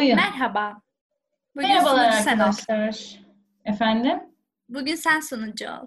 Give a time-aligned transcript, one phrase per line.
[0.00, 0.16] Oyun.
[0.16, 0.82] Merhaba.
[1.56, 2.42] Bugün Merhabalar sen ol.
[2.42, 3.20] arkadaşlar.
[3.64, 4.20] Efendim?
[4.68, 5.86] Bugün sen sunucu ol.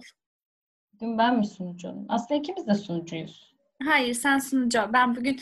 [0.93, 2.05] Bugün ben mi sunucu olayım?
[2.09, 3.55] Aslında ikimiz de sunucuyuz.
[3.83, 4.85] Hayır sen sunucu ol.
[4.93, 5.39] Ben bugün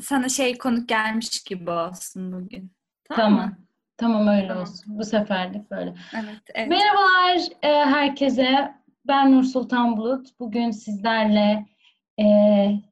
[0.00, 2.72] sana şey konuk gelmiş gibi olsun bugün.
[3.04, 3.46] Tamam, Tamam.
[3.48, 3.56] mı?
[3.96, 4.62] Tamam öyle Tamam.
[4.62, 4.98] olsun.
[4.98, 5.94] Bu seferlik böyle.
[6.14, 6.40] Evet.
[6.54, 6.68] evet.
[6.68, 8.74] Merhabalar e, herkese.
[9.06, 10.40] Ben Nur Sultan Bulut.
[10.40, 11.66] Bugün sizlerle
[12.20, 12.26] e,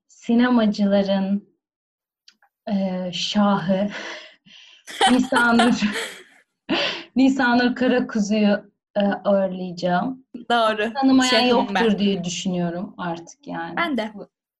[0.09, 1.49] sinemacıların
[2.69, 3.89] e, şahı
[5.11, 5.81] Nisanur
[7.17, 10.25] Nisanur Karakuzu'yu e, ağırlayacağım.
[10.51, 10.93] Doğru.
[10.95, 11.99] Tanımayan Şefim yoktur ben.
[11.99, 13.77] diye düşünüyorum artık yani.
[13.77, 14.13] Ben de.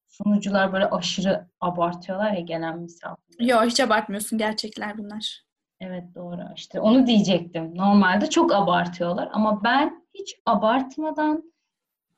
[0.09, 3.47] Sunucular böyle aşırı abartıyorlar ya gelen misafirler.
[3.47, 4.39] Yok hiç abartmıyorsun.
[4.39, 5.45] Gerçekler bunlar.
[5.81, 7.77] Evet doğru işte onu diyecektim.
[7.77, 11.53] Normalde çok abartıyorlar ama ben hiç abartmadan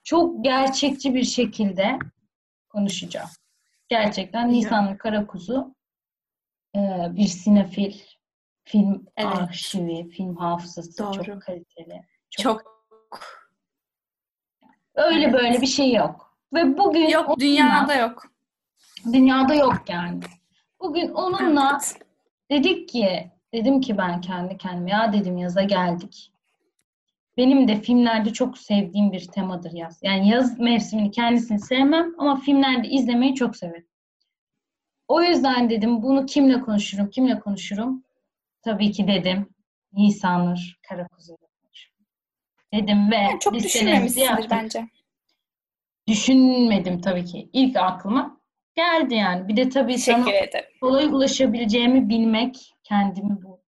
[0.04, 1.98] çok gerçekçi bir şekilde
[2.68, 3.29] konuşacağım.
[3.88, 4.59] Gerçekten İyi.
[4.60, 5.74] Nisan Karakuzu
[7.16, 7.95] bir sinefil,
[8.65, 9.38] film Evet.
[9.38, 11.24] arşivi, film hafızası Doğru.
[11.24, 12.02] çok kaliteli.
[12.30, 12.63] Çok.
[14.95, 15.35] Öyle Evet.
[15.35, 16.37] böyle bir şey yok.
[16.54, 18.23] Ve bugün Yok onunla- dünyada yok.
[19.13, 20.21] dünyada yok yani.
[20.80, 22.02] Bugün onunla Evet.
[22.51, 26.32] Dedik ki, dedim ki ben kendi kendime, ya dedim yaza geldik.
[27.37, 29.99] Benim de filmlerde çok sevdiğim bir temadır yaz.
[30.02, 33.87] Yani yaz mevsimini kendisini sevmem ama filmlerde izlemeyi çok severim.
[35.09, 38.04] O yüzden dedim bunu kimle konuşurum, kimle konuşurum?
[38.62, 39.48] Tabii ki dedim
[39.93, 41.96] Nisanur Karakuzu'yla konuşurum.
[42.74, 44.88] Dedim ve Yani çok düşünmemişsindir bence.
[46.09, 47.51] Düşünmedim tabii ki.
[47.52, 48.40] İlk aklıma
[48.76, 49.48] geldi yani.
[49.48, 50.68] Bir de tabii sana Teşekkür ederim.
[50.80, 53.60] kolay ulaşabileceğimi bilmek kendimi bu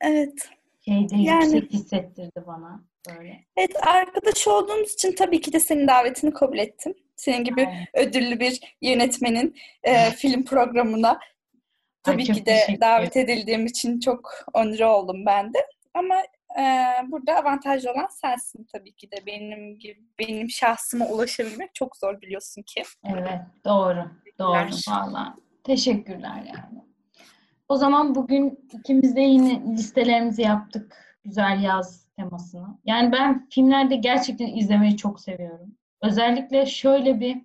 [0.00, 0.50] Evet.
[0.84, 3.44] şeyde Yani- yüksek hissettirdi bana böyle.
[3.56, 6.94] Evet arkadaş olduğumuz için tabii ki de senin davetini kabul ettim.
[7.16, 7.86] Senin gibi Aynen.
[7.94, 11.20] ödüllü bir yönetmenin e, film programına
[12.02, 15.58] tabii çok ki de davet edildiğim için çok onur oldum ben de.
[15.94, 16.14] Ama
[16.58, 16.62] e,
[17.06, 22.62] burada avantajlı olan sensin tabii ki de benim gibi benim şahsıma ulaşabilmek çok zor biliyorsun
[22.62, 22.82] ki.
[23.04, 24.10] Evet, doğru.
[24.38, 25.34] Doğru valla.
[25.64, 26.84] Teşekkürler yani.
[27.68, 31.09] O zaman bugün ikimiz de yine listelerimizi yaptık.
[31.24, 32.78] Güzel yaz temasını.
[32.84, 35.74] Yani ben filmlerde gerçekten izlemeyi çok seviyorum.
[36.02, 37.42] Özellikle şöyle bir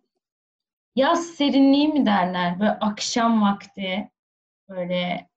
[0.96, 2.59] yaz serinliği mi derler?
[2.59, 4.12] Böyle akşam vakti
[4.69, 5.30] böyle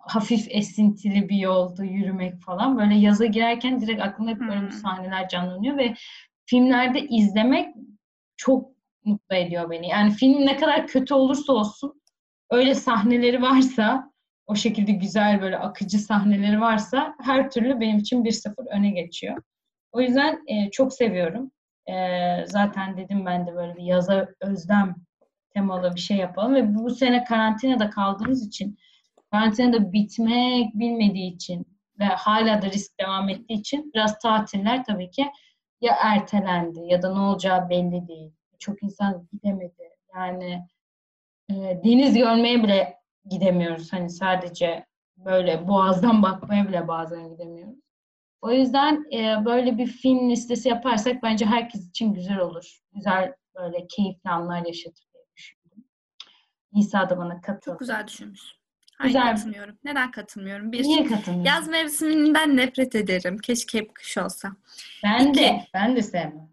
[0.00, 2.78] hafif esintili bir yolda yürümek falan.
[2.78, 4.72] Böyle yaza girerken direkt aklımda hep böyle bu Hmm.
[4.72, 5.94] sahneler canlanıyor ve
[6.46, 7.74] filmlerde izlemek
[8.36, 8.70] çok
[9.04, 9.88] mutlu ediyor beni.
[9.88, 12.02] Yani film ne kadar kötü olursa olsun
[12.50, 14.13] öyle sahneleri varsa
[14.46, 19.42] o şekilde güzel böyle akıcı sahneleri varsa her türlü benim için bir sıfır öne geçiyor.
[19.92, 21.50] O yüzden e, çok seviyorum.
[21.86, 21.94] E,
[22.46, 24.94] zaten dedim ben de böyle bir yaza özlem
[25.54, 28.78] temalı bir şey yapalım ve bu sene karantinada kaldığımız için
[29.30, 31.66] karantinada bitmek bilmediği için
[31.98, 35.26] ve hala da risk devam ettiği için biraz tatiller tabii ki
[35.80, 38.32] ya ertelendi ya da ne olacağı belli değil.
[38.58, 39.90] Çok insan gidemedi.
[40.16, 40.66] Yani
[41.50, 41.54] e,
[41.84, 43.92] deniz görmeye bile gidemiyoruz.
[43.92, 44.86] Hani sadece
[45.16, 47.78] böyle boğazdan bakmaya bile bazen gidemiyoruz.
[48.40, 52.78] O yüzden e, böyle bir film listesi yaparsak bence herkes için güzel olur.
[52.94, 55.84] Güzel böyle keyifli anlar yaşatır diye düşündüm.
[56.74, 57.60] İsa da bana katıldı.
[57.64, 58.58] Çok güzel düşünmüşsün.
[58.98, 59.30] Hayır Güzel.
[59.36, 59.78] katılmıyorum.
[59.84, 60.72] Neden katılmıyorum?
[60.72, 61.44] Bir, Niye katılmıyorsun?
[61.44, 63.38] yaz mevsiminden nefret ederim.
[63.38, 64.52] Keşke hep kış olsa.
[65.04, 65.40] ben İki.
[65.40, 65.60] de.
[65.74, 66.48] Ben de sevmem.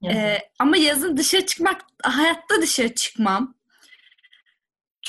[0.00, 0.18] Yazın.
[0.20, 3.54] Ee, ama yazın dışarı çıkmak, hayatta dışarı çıkmam.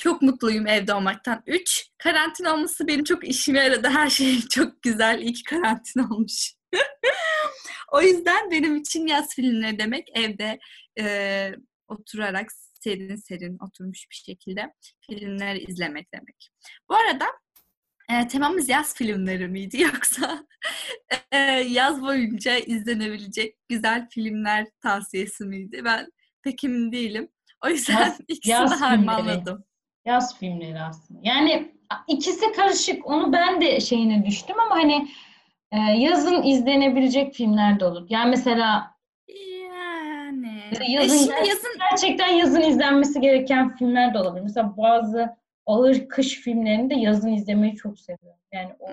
[0.02, 1.44] Çok mutluyum evde olmaktan.
[1.48, 3.90] Üç, karantina olması benim çok işime yaradı.
[3.90, 5.22] Her şey çok güzel.
[5.22, 6.54] İyi ki karantina olmuş.
[7.92, 10.60] o yüzden benim için yaz filmleri demek evde
[11.00, 11.52] e,
[11.88, 12.52] oturarak
[12.84, 14.74] serin serin oturmuş bir şekilde
[15.10, 16.50] filmler izlemek demek.
[16.90, 17.26] Bu arada
[18.10, 20.46] e, temamız yaz filmleri miydi yoksa
[21.32, 21.38] e,
[21.68, 25.82] yaz boyunca izlenebilecek güzel filmler tavsiyesi miydi?
[25.84, 26.12] Ben
[26.44, 27.30] pek emin değilim.
[27.66, 29.67] O yüzden Yaz- ikisini yaz harmanladım.
[30.08, 31.20] Yaz filmleri aslında.
[31.24, 31.72] Yani
[32.08, 33.06] ikisi karışık.
[33.08, 35.08] Onu ben de şeyine düştüm ama hani
[35.72, 38.06] e, yazın izlenebilecek filmler de olur.
[38.10, 38.92] Yani mesela
[39.28, 40.62] Yani.
[40.82, 44.44] E yazın ger- yazın gerçekten yazın izlenmesi gereken filmler de olabilir.
[44.44, 45.30] Mesela bazı
[45.66, 48.40] ağır kış filmlerini de yazın izlemeyi çok seviyorum.
[48.52, 48.88] Yani o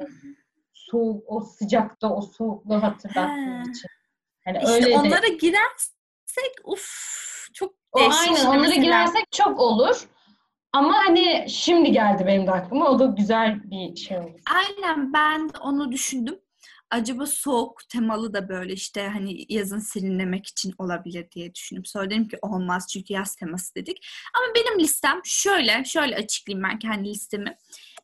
[0.72, 3.62] soğuk, o sıcakta o soğukluğu hatırlattığı Ha.
[3.70, 3.88] için.
[4.44, 4.94] Hani işte öyle de.
[4.98, 6.86] onlara girersek uf
[7.54, 8.28] çok O değişik.
[8.28, 10.08] aynen onlara girersek çok olur.
[10.74, 12.90] Ama hani şimdi geldi benim de aklıma.
[12.90, 14.40] O da güzel bir şey olur.
[14.54, 16.38] Aynen ben de onu düşündüm.
[16.90, 21.84] Acaba soğuk temalı da böyle işte hani yazın serinlemek için olabilir diye düşündüm.
[21.84, 24.06] Sonra dedim ki olmaz çünkü yaz teması dedik.
[24.36, 27.56] Ama benim listem şöyle, şöyle açıklayayım ben kendi listemi.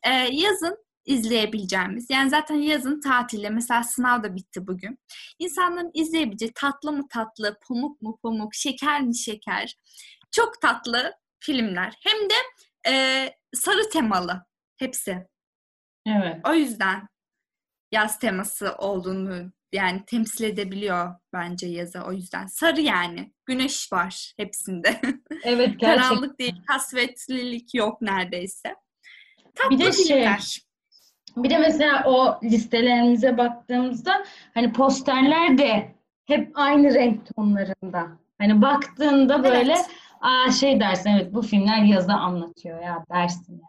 [0.03, 2.09] Ee, yazın izleyebileceğimiz.
[2.09, 4.99] Yani zaten yazın tatilde mesela sınav da bitti bugün.
[5.39, 9.75] İnsanların izleyebileceği tatlı mı tatlı, pamuk mu pamuk, şeker mi şeker.
[10.31, 11.93] Çok tatlı filmler.
[12.03, 12.33] Hem de
[12.87, 14.45] e, sarı temalı
[14.77, 15.27] hepsi.
[16.07, 16.37] Evet.
[16.47, 17.07] O yüzden
[17.91, 22.47] yaz teması olduğunu yani temsil edebiliyor bence yazı o yüzden.
[22.47, 23.33] Sarı yani.
[23.45, 25.01] Güneş var hepsinde.
[25.43, 25.97] Evet gerçekten.
[25.97, 28.75] Karanlık değil, kasvetlilik yok neredeyse.
[29.55, 30.59] Tatlı Bir de şey, filmler.
[31.37, 35.95] Bir de mesela o listelerimize baktığımızda hani posterler de
[36.25, 38.07] hep aynı renk tonlarında.
[38.37, 39.89] Hani baktığında böyle Evet.
[40.21, 43.61] Aa şey dersin evet bu filmler yazı anlatıyor ya dersin.
[43.61, 43.65] O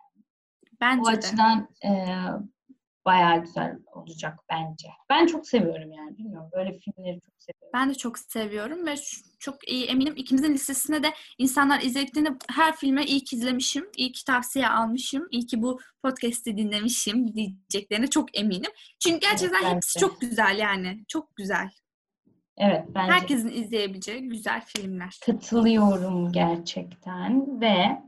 [0.80, 1.16] Bence de.
[1.16, 1.90] açıdan e,
[3.04, 4.88] bayağı güzel olacak bence.
[5.10, 7.70] Ben çok seviyorum yani bilmiyorum böyle filmleri çok seviyorum.
[7.74, 8.94] Ben de çok seviyorum ve
[9.38, 14.24] çok iyi eminim ikimizin listesine de insanlar izlediklerinde her filme iyi ki izlemişim, iyi ki
[14.24, 18.70] tavsiye almışım, iyi ki bu podcast'i dinlemişim diyeceklerine çok eminim.
[18.98, 21.04] Çünkü gerçekten Evet, hepsi çok güzel yani.
[21.08, 21.70] Çok güzel.
[22.56, 25.18] Evet bence Herkesin izleyebileceği güzel filmler.
[25.26, 28.02] katılıyorum gerçekten ve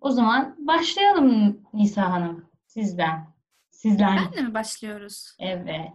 [0.00, 3.26] o zaman başlayalım Nisa Hanım sizden.
[3.70, 4.16] Sizden.
[4.16, 5.36] Ben de mi başlıyoruz?
[5.38, 5.92] Evet.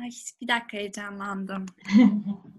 [0.00, 0.10] Ay
[0.40, 1.66] bir dakika heyecanlandım.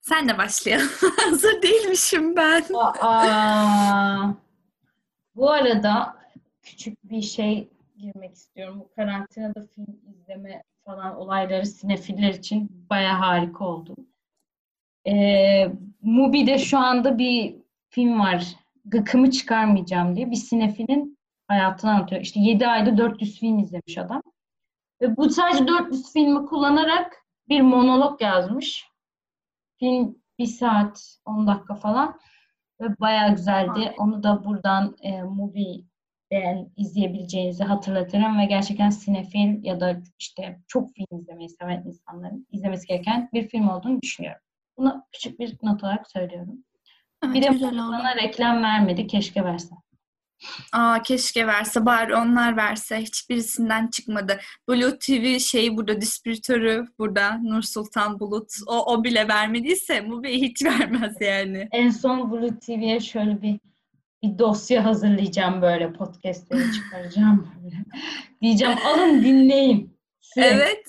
[0.00, 0.88] Sen de başlayalım.
[1.30, 2.64] Hazır değilmişim ben.
[3.00, 4.34] Aa,
[5.36, 6.16] bu arada
[6.62, 8.80] küçük bir şey girmek istiyorum.
[8.80, 13.96] Bu karantinada film izleme falan olayları sinefiller için baya harika oldu.
[15.06, 17.56] Ee, Mubi'de şu anda bir
[17.88, 18.56] film var.
[18.84, 20.30] Gıkımı çıkarmayacağım diye.
[20.30, 21.18] Bir sinefilin
[21.48, 22.20] hayatını anlatıyor.
[22.22, 24.22] İşte 7 ayda 400 film izlemiş adam.
[25.00, 27.16] Ve bu sadece 400 filmi kullanarak
[27.48, 28.88] bir monolog yazmış.
[29.78, 32.18] Film bir saat 10 dakika falan
[32.80, 33.94] ve bayağı güzeldi.
[33.98, 35.22] Onu da buradan e,
[36.32, 42.86] Mubi'den izleyebileceğinizi hatırlatırım ve gerçekten sinefil ya da işte çok film izlemeyi seven insanların izlemesi
[42.86, 44.40] gereken bir film olduğunu düşünüyorum.
[44.76, 46.64] Bunu küçük bir not olarak söylüyorum.
[47.24, 49.06] Evet, bir de bana reklam vermedi.
[49.06, 49.74] Keşke verse.
[50.72, 54.38] Aa keşke verse bari onlar verse hiçbirisinden çıkmadı.
[54.68, 60.32] Blue TV şeyi burada distribütörü burada Nur Sultan Bulut o, o bile vermediyse bu bir
[60.32, 61.68] hiç vermez yani.
[61.72, 63.58] En son Blue TV'ye şöyle bir
[64.22, 67.76] bir dosya hazırlayacağım böyle podcastleri çıkaracağım böyle.
[68.42, 69.98] Diyeceğim alın dinleyin.
[70.20, 70.50] Sürekli.
[70.50, 70.86] Evet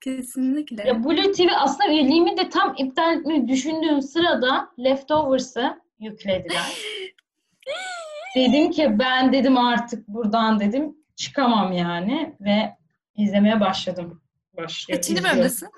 [0.00, 0.88] kesinlikle.
[0.88, 6.76] Ya Blue TV aslında üyeliğimi de tam iptal etmeyi düşündüğüm sırada Leftovers'ı yüklediler.
[8.36, 12.76] dedim ki ben dedim artık buradan dedim çıkamam yani ve
[13.16, 14.22] izlemeye başladım.
[14.56, 15.00] Başlıyorum.
[15.00, 15.38] Kaçıncı izliyorum.
[15.38, 15.68] bölümdesin?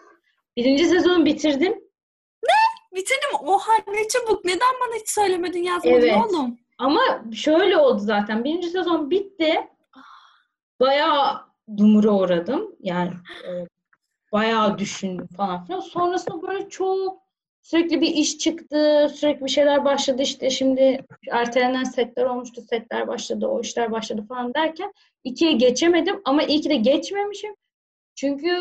[0.57, 1.85] Birinci sezonu bitirdim.
[2.95, 3.39] Bitirdim.
[3.41, 4.45] Oha ne çabuk.
[4.45, 6.17] Neden bana hiç söylemedin yazmadın Evet.
[6.17, 6.59] oğlum?
[6.79, 7.01] Ama
[7.35, 8.45] şöyle oldu zaten.
[8.45, 9.55] Birinci sezon bitti.
[10.81, 11.41] Bayağı
[11.77, 12.77] dumura uğradım.
[12.81, 13.13] Yani
[13.49, 13.51] e,
[14.33, 15.81] bayağı düşündüm falan filan.
[15.81, 17.25] Sonrasında böyle çok
[17.63, 19.09] sürekli bir iş çıktı.
[19.15, 20.23] Sürekli bir şeyler başladı.
[20.23, 22.63] İşte şimdi ertelenen setler olmuştu.
[22.63, 23.47] Setler başladı.
[23.47, 24.93] O işler başladı falan derken
[25.25, 26.21] ikiye geçemedim.
[26.25, 27.55] Ama iyi ki de geçmemişim.
[28.15, 28.57] Çünkü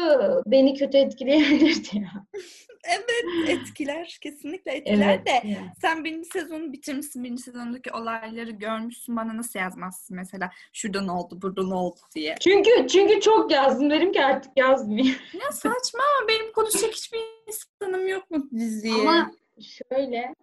[0.46, 2.12] beni kötü etkileyebilirdi ya.
[2.84, 4.18] Evet etkiler.
[4.22, 5.26] Kesinlikle etkiler Evet.
[5.26, 5.48] de.
[5.48, 5.72] yani.
[5.82, 7.24] Sen birinci sezonu bitirmişsin.
[7.24, 9.16] Birinci sezondaki olayları görmüşsün.
[9.18, 10.52] Bana nasıl yazmazsın mesela?
[10.74, 12.36] Şurada ne oldu, burada ne oldu diye.
[12.40, 13.90] Çünkü çünkü çok yazdım.
[13.90, 15.16] Dedim ki artık yazmayayım.
[15.34, 18.94] Ya saçma ama benim konuşacak hiçbir insanım yok mu diziye?
[18.94, 20.36] Ama şöyle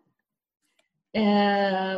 [1.14, 1.96] eee,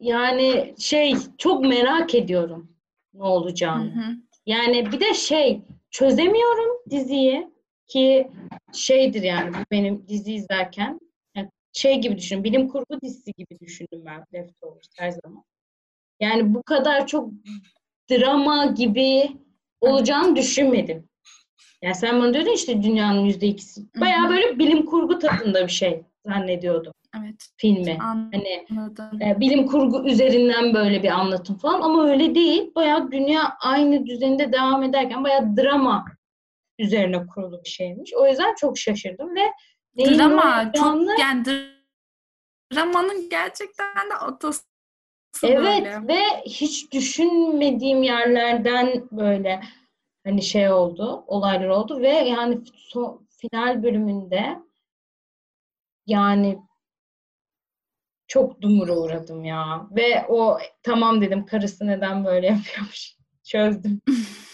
[0.00, 2.72] yani şey çok merak ediyorum
[3.14, 3.90] ne Hı olacağını.
[3.94, 4.16] hı.
[4.46, 7.48] Yani bir de şey çözemiyorum diziyi
[7.88, 8.30] ki
[8.72, 11.00] şeydir yani bu benim dizi izlerken
[11.36, 15.44] yani şey gibi düşün bilim kurgu dizisi gibi düşündüm ben Leftovers her zaman.
[16.20, 17.30] Yani bu kadar çok
[18.10, 19.30] drama gibi
[19.80, 21.08] olacağını düşünmedim.
[21.82, 23.80] Yani sen bana diyordun işte dünyanın yüzde ikisi.
[23.80, 24.00] Hı.
[24.30, 26.92] böyle bilim kurgu tadında bir şey zannediyordum
[27.22, 27.48] Evet.
[27.56, 27.98] filmi.
[27.98, 29.22] Hani Anladım.
[29.22, 32.70] e, bilim kurgu üzerinden böyle bir anlatım falan ama öyle değil.
[32.74, 36.04] Bayağı dünya aynı düzeninde devam ederken bayağı drama
[36.78, 38.14] üzerine kurulu bir şeymiş.
[38.14, 39.52] O yüzden çok şaşırdım ve
[39.96, 41.78] neyin ne Drama çok yani dr-
[42.74, 44.62] dramanın gerçekten de otası
[45.42, 46.08] Evet böyle.
[46.08, 49.60] ve hiç düşünmediğim yerlerden böyle
[50.24, 54.58] hani şey oldu, olaylar oldu ve yani son, final bölümünde
[56.06, 56.58] yani
[58.26, 59.88] çok dumura uğradım ya.
[59.90, 63.16] Ve o tamam dedim karısı neden böyle yapıyormuş.
[63.44, 64.00] Çözdüm.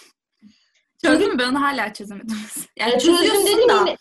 [1.05, 1.39] Çözdün mü?
[1.39, 2.37] Ben onu hala çözemedim.
[2.77, 3.79] Yani çözdüm çözüyorsun dedim da.
[3.81, 3.97] yine,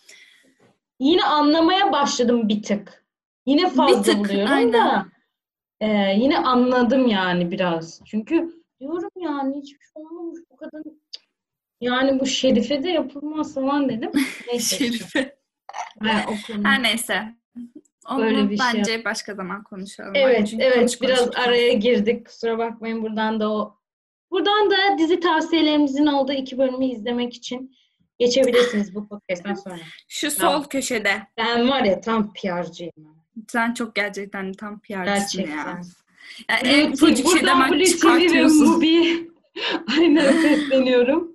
[1.00, 3.04] yine anlamaya başladım bir tık.
[3.46, 4.72] Yine fazla tık, buluyorum aynen.
[4.72, 5.06] da
[5.80, 5.86] e,
[6.18, 8.00] yine anladım yani biraz.
[8.04, 11.02] Çünkü diyorum yani hiçbir şey olmamış bu kadın.
[11.80, 14.10] Yani bu Şerife de yapılmaz falan dedim.
[14.48, 14.76] Neyse.
[14.76, 15.36] Şerife.
[16.00, 16.26] Ha.
[16.64, 17.34] Her neyse.
[18.08, 20.12] Onu Böyle bir şey bence başka zaman konuşalım.
[20.14, 22.26] Evet, Çünkü evet biraz araya girdik.
[22.26, 23.78] Kusura bakmayın buradan da o.
[24.34, 27.76] Buradan da dizi tavsiyelerimizin olduğu iki bölümü izlemek için
[28.18, 29.78] geçebilirsiniz bu podcast'ten sonra.
[30.08, 30.64] Şu sol Tamam.
[30.64, 31.22] köşede.
[31.36, 32.92] Ben var ya tam PR'cıyım.
[33.48, 35.04] Sen çok gerçekten tam PR'cısın ya.
[35.04, 35.84] Gerçekten.
[36.48, 38.68] Yani en ufacık şeyden ve çıkartıyorsun.
[38.68, 39.16] Mubi'ye
[39.98, 41.32] aynen sesleniyorum.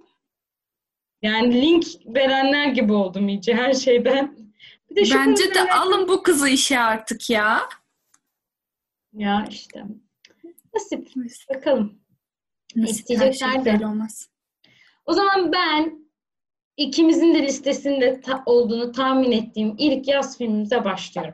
[1.22, 4.38] Yani link verenler gibi oldum iyice her şeyden.
[4.89, 7.62] Bir de şu Bence de alın bu kızı işe artık ya.
[9.13, 9.84] Ya işte.
[10.74, 11.10] Nasip.
[11.50, 12.00] Bakalım.
[12.76, 13.86] İsteyecekler de.
[13.88, 14.30] olmaz.
[15.06, 16.10] O zaman ben
[16.78, 21.34] ikimizin de listesinde ta- olduğunu tahmin ettiğim ilk yaz filmimize başlıyorum.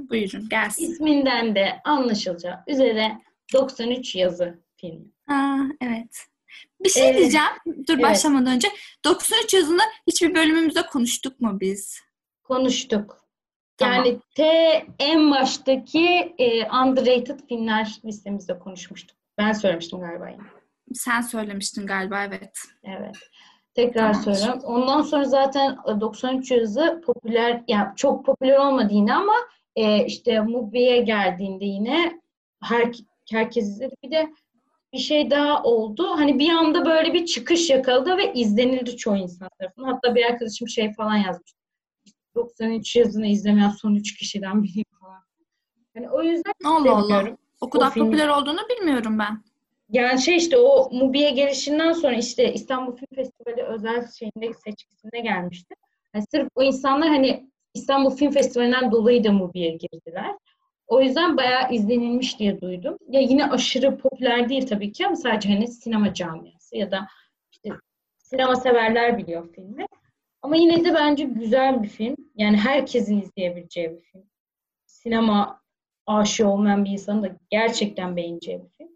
[0.00, 0.92] Buyurun gelsin.
[0.92, 5.04] İsminden de anlaşılacağı üzere 93 yazı filmi.
[5.28, 6.26] Aa, evet.
[6.84, 7.46] Bir şey Ee, diyeceğim.
[7.66, 8.02] Dur evet.
[8.02, 8.68] başlamadan önce.
[9.04, 12.00] 93 yazını hiçbir bölümümüzde konuştuk mu biz?
[12.42, 13.22] Konuştuk.
[13.80, 14.44] Yani T
[14.98, 19.16] en baştaki e, underrated filmler listemizde konuşmuştuk.
[19.42, 20.42] Ben söylemiştim galiba yine.
[20.94, 22.58] Sen söylemiştin galiba evet.
[22.84, 23.16] Evet.
[23.74, 24.34] Tekrar Tamamdır.
[24.34, 24.62] söylüyorum.
[24.64, 29.34] Ondan sonra zaten e, 93 yazı popüler, yani çok popüler olmadı yine ama
[29.76, 32.20] e, işte Mubi'ye geldiğinde yine
[32.62, 32.92] her,
[33.30, 33.94] herkes izledi.
[34.04, 34.32] Bir de
[34.92, 36.10] bir şey daha oldu.
[36.10, 39.92] Hani bir anda böyle bir çıkış yakaladı ve izlenildi çoğu insan tarafından.
[39.92, 41.52] Hatta bir arkadaşım şey falan yazmış.
[42.34, 45.22] 93 yazını izlemeyen son 3 kişiden biri falan.
[45.94, 47.36] Yani o yüzden Allah Allah.
[47.62, 49.42] O kadar film- popüler olduğunu bilmiyorum ben.
[49.88, 55.74] Yani şey işte o Mubi'ye gelişinden sonra işte İstanbul Film Festivali özel şeyinde seçkisine gelmişti.
[56.14, 60.34] Yani sırf o insanlar hani İstanbul Film Festivali'nden dolayı da Mubi'ye girdiler.
[60.86, 62.98] O yüzden bayağı izlenilmiş diye duydum.
[63.08, 67.08] Ya yine aşırı popüler değil tabii ki ama sadece hani sinema camiası ya da
[67.52, 67.70] işte
[68.18, 69.86] sinema severler biliyor filmi.
[70.42, 72.16] Ama yine de bence güzel bir film.
[72.36, 74.24] Yani herkesin izleyebileceği bir film.
[74.86, 75.61] Sinema
[76.06, 78.88] aşığı olmayan bir insanın da gerçekten beğeneceği bir film.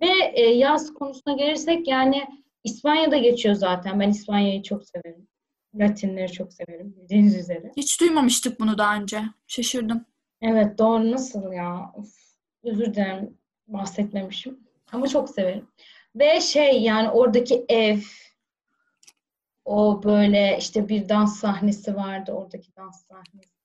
[0.00, 2.24] Ve e, yaz konusuna gelirsek yani
[2.64, 4.00] İspanya'da geçiyor zaten.
[4.00, 5.28] Ben İspanya'yı çok severim.
[5.74, 6.96] Latinleri çok severim.
[6.96, 7.72] Bildiğiniz üzere.
[7.76, 9.22] Hiç duymamıştık bunu daha önce.
[9.46, 10.04] Şaşırdım.
[10.42, 11.92] Evet doğru nasıl ya?
[11.94, 12.14] Of,
[12.62, 14.60] özür dilerim bahsetmemişim.
[14.92, 15.68] Ama çok severim.
[16.14, 17.98] Ve şey yani oradaki ev
[19.64, 22.32] o böyle işte bir dans sahnesi vardı.
[22.32, 23.56] Oradaki dans sahnesi.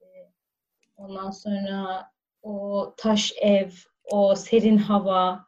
[0.98, 3.70] Ondan sonra o taş ev,
[4.12, 5.46] o serin hava.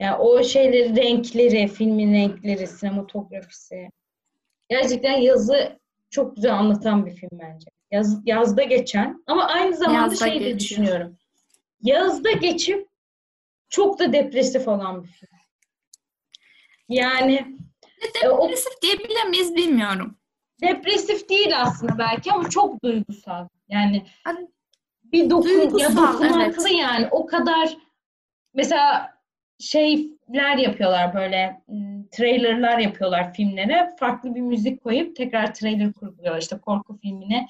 [0.00, 3.88] Yani o şeyleri, renkleri, filmin renkleri, sinematografisi.
[4.68, 5.78] Gerçekten yazı
[6.10, 7.70] çok güzel anlatan bir film bence.
[7.90, 11.18] Yaz, yazda geçen ama aynı zamanda Yazda şey de düşünüyorum.
[11.82, 12.88] Yazda geçip
[13.68, 15.28] çok da depresif olan bir film.
[16.88, 17.56] Yani
[18.02, 20.18] Ne E, o- depresif diyebilir miyiz bilmiyorum.
[20.62, 23.48] depresif değil aslında belki ama çok duygusal.
[23.68, 24.48] Yani Hani
[25.14, 26.78] bir dokun, Duygusal, ya dokunaklı evet.
[26.80, 27.76] yani o kadar
[28.54, 29.14] mesela
[29.58, 33.94] şeyler yapıyorlar böyle m, trailerlar yapıyorlar filmlere.
[33.98, 36.40] Farklı bir müzik koyup tekrar trailer kurguluyorlar.
[36.40, 37.48] İşte korku filmine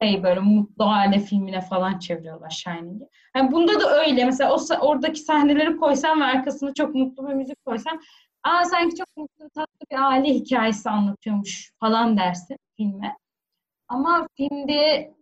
[0.00, 3.08] şey böyle mutlu aile filmine falan çeviriyorlar Shining'i.
[3.36, 4.24] Yani bunda da öyle.
[4.24, 8.00] Mesela o oradaki sahneleri koysam ve arkasına çok mutlu bir müzik koysam
[8.44, 13.16] aa sanki çok mutlu tatlı bir aile hikayesi anlatıyormuş falan dersin filme.
[13.88, 15.12] Ama filmde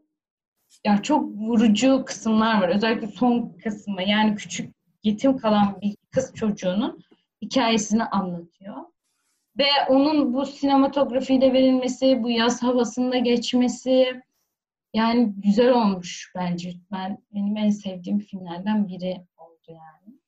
[0.87, 2.69] ya çok vurucu kısımlar var.
[2.69, 7.03] Özellikle son kısmı yani küçük yetim kalan bir kız çocuğunun
[7.43, 8.77] hikayesini anlatıyor.
[9.59, 14.23] Ve onun bu sinematografiyle verilmesi, bu yaz havasında geçmesi
[14.95, 16.73] yani güzel olmuş bence.
[16.93, 20.19] Ben benim en sevdiğim filmlerden biri oldu yani.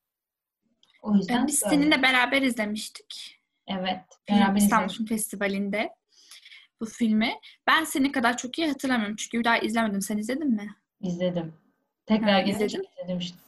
[1.02, 1.76] O yüzden biz böyle.
[1.76, 3.40] seninle beraber izlemiştik.
[3.66, 4.00] evet
[4.30, 4.96] beraber İstanbul izledik.
[4.96, 5.90] Film Festivali'nde
[6.80, 7.34] bu filmi.
[7.66, 10.02] Ben seni kadar çok iyi hatırlamıyorum çünkü bir daha izlemedim.
[10.02, 10.74] Sen izledin mi?
[11.00, 11.52] izledim.
[12.06, 12.84] Tekrar gelince izledim.
[12.96, 13.38] izledim işte.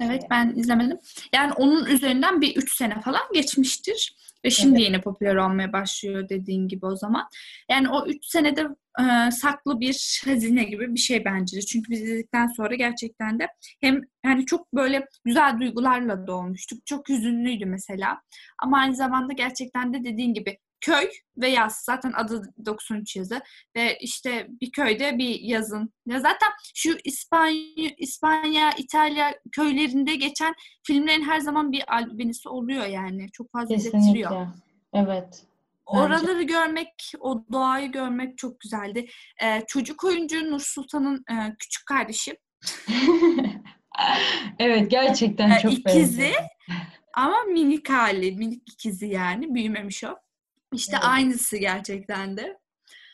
[0.00, 0.98] Evet ben izlemedim.
[1.34, 4.16] Yani onun üzerinden bir 3 sene falan geçmiştir.
[4.44, 7.28] Ve şimdi yine popüler olmaya başlıyor dediğin gibi o zaman.
[7.70, 8.66] Yani o 3 senede
[9.00, 11.56] e, saklı bir hazine gibi bir şey bence.
[11.56, 11.60] de.
[11.60, 13.48] Çünkü biz izledikten sonra gerçekten de
[13.80, 16.86] hem yani çok böyle güzel duygularla dolmuştuk.
[16.86, 18.22] Çok hüzünlüydü mesela.
[18.58, 21.82] Ama aynı zamanda gerçekten de dediğin gibi köy ve yaz.
[21.84, 23.40] Zaten adı 93 yazı.
[23.76, 25.92] Ve işte bir köyde bir yazın.
[26.06, 33.26] Ya zaten şu İspanya, İspanya, İtalya köylerinde geçen filmlerin her zaman bir albenisi oluyor yani.
[33.32, 34.30] Çok fazla izlettiriyor.
[34.30, 34.46] Kesinlikle.
[34.94, 35.42] Evet.
[35.86, 39.06] Oraları görmek, o doğayı görmek çok güzeldi.
[39.42, 42.36] Ee, çocuk oyuncu Nur Sultan'ın e, küçük kardeşi.
[44.58, 46.42] evet gerçekten Yani çok ikizi benziyor.
[47.14, 49.54] ama minik hali, minik ikizi yani.
[49.54, 50.16] Büyümemiş o.
[50.72, 51.04] İşte Evet.
[51.08, 52.58] aynısı gerçekten de.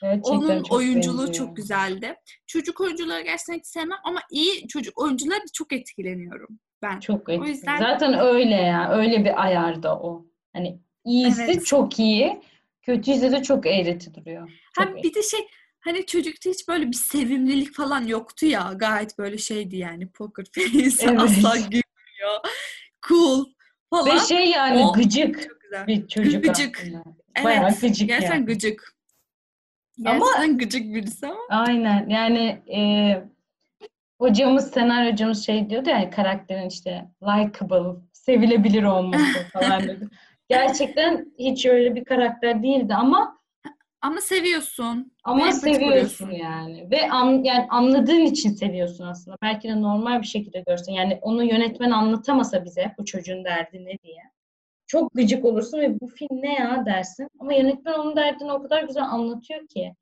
[0.03, 1.47] Gerçekten Onun çok oyunculuğu benziyor.
[1.47, 2.15] çok güzeldi.
[2.47, 7.01] Çocuk oyuncuları gerçekten hiç sevmem ama iyi çocuk oyuncuları da çok etkileniyorum ben.
[7.01, 7.49] Çok etkili.
[7.49, 8.91] yüzden- Zaten öyle ya.
[8.93, 10.27] Öyle bir ayarda o.
[10.53, 11.67] Hani iyisi Evet.
[11.67, 12.41] çok iyi.
[12.83, 14.51] Kötüyse de çok eğreti duruyor.
[14.73, 15.41] Çok Ha bir de şey
[15.81, 18.73] hani çocukta hiç böyle bir sevimlilik falan yoktu ya.
[18.77, 21.21] Gayet böyle şeydi yani poker face Evet.
[21.21, 22.41] asla gülmüyor.
[23.09, 23.45] Cool
[23.91, 24.17] falan.
[24.17, 25.87] Ve şey yani O- gıcık güzel.
[25.87, 26.79] bir çocuk Gıcık.
[26.81, 27.03] aslında.
[27.45, 27.81] Bayağı Evet.
[27.81, 28.47] gıcık Gerçekten yani.
[28.47, 28.97] gıcık.
[30.07, 31.39] Ama- Gerçekten gıcık birisi ama.
[31.51, 32.81] Aynen yani e,
[34.19, 40.09] hocamız, senaryo hocamız şey diyordu ya karakterin işte likable, sevilebilir olması falan dedi.
[40.49, 43.37] Gerçekten hiç öyle bir karakter değildi ama
[44.01, 45.13] Ama seviyorsun.
[45.25, 49.37] ama seviyorsun yani ve an, yani anladığın için seviyorsun aslında.
[49.43, 50.93] Belki de normal bir şekilde görsen.
[50.93, 54.23] Yani onu yönetmen anlatamasa bize bu çocuğun derdi ne diye.
[54.97, 57.29] Çok gıcık olursun ve bu film ne ya dersin.
[57.38, 59.95] Ama yönetmen onun derdini o kadar güzel anlatıyor ki.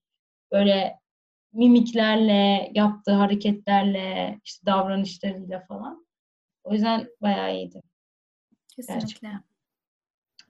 [0.53, 0.99] Böyle
[1.53, 6.07] mimiklerle, yaptığı hareketlerle, işte davranışlarıyla falan.
[6.65, 7.83] O yüzden bayağı iyiydi.
[8.77, 9.01] Kesinlikle.
[9.01, 9.45] Gerçekten.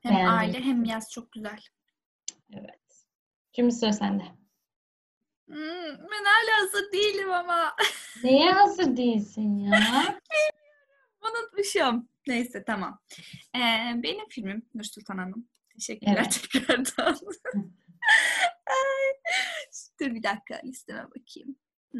[0.02, 0.34] Hem Beğendim.
[0.34, 1.60] aile hem yaz çok güzel.
[2.52, 3.06] Evet.
[3.52, 4.24] Şimdi sıra sende.
[5.46, 7.76] Hmm, ben hala hazır değilim ama.
[8.24, 9.70] Neye hazır değilsin ya?
[11.24, 12.08] Unutmuşum.
[12.26, 13.00] Neyse tamam.
[13.56, 13.58] Ee,
[14.02, 15.48] benim filmim Nursultan Hanım.
[15.74, 16.48] Teşekkürler Evet.
[16.52, 17.16] tekrardan.
[20.00, 21.56] Dur bir dakika listeme bakayım.
[21.92, 21.98] Hı.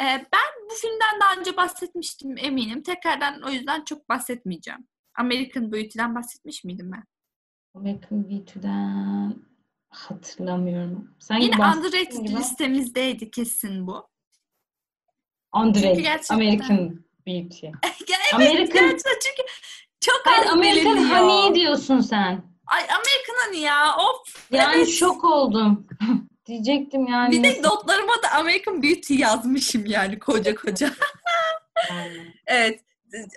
[0.00, 2.82] Ee, ben bu filmden daha önce bahsetmiştim eminim.
[2.82, 4.88] Tekrardan o yüzden çok bahsetmeyeceğim.
[5.14, 7.04] American Beauty'den bahsetmiş miydim ben?
[7.74, 9.36] American Beauty'den
[9.88, 11.14] hatırlamıyorum.
[11.18, 12.36] Sanki Yine underrated gibi.
[12.36, 14.08] listemizdeydi kesin bu.
[15.54, 16.02] Underrated.
[16.02, 17.66] Gerçekten- American Beauty.
[18.34, 19.42] Evet American- gerçekten çünkü
[20.00, 20.96] çok Hayır, az American.
[20.96, 22.42] Honey diyorsun sen.
[22.66, 24.50] Ay American Honey ya of.
[24.50, 24.88] Yani evet.
[24.88, 25.86] şok oldum.
[26.46, 27.32] Diyecektim yani.
[27.32, 30.90] Bir de notlarıma da American Beauty yazmışım yani koca koca.
[32.46, 32.80] evet.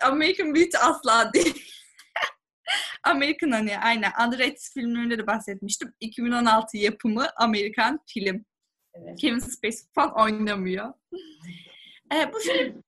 [0.01, 1.63] American Beauty asla değil.
[3.03, 4.11] American Honey aynen.
[4.25, 5.93] Underrated filmlerinde de bahsetmiştim.
[5.99, 8.45] 2016 yapımı Amerikan film.
[8.93, 9.19] Evet.
[9.19, 10.93] Kevin Spacey falan oynamıyor.
[12.13, 12.83] Ee, bu film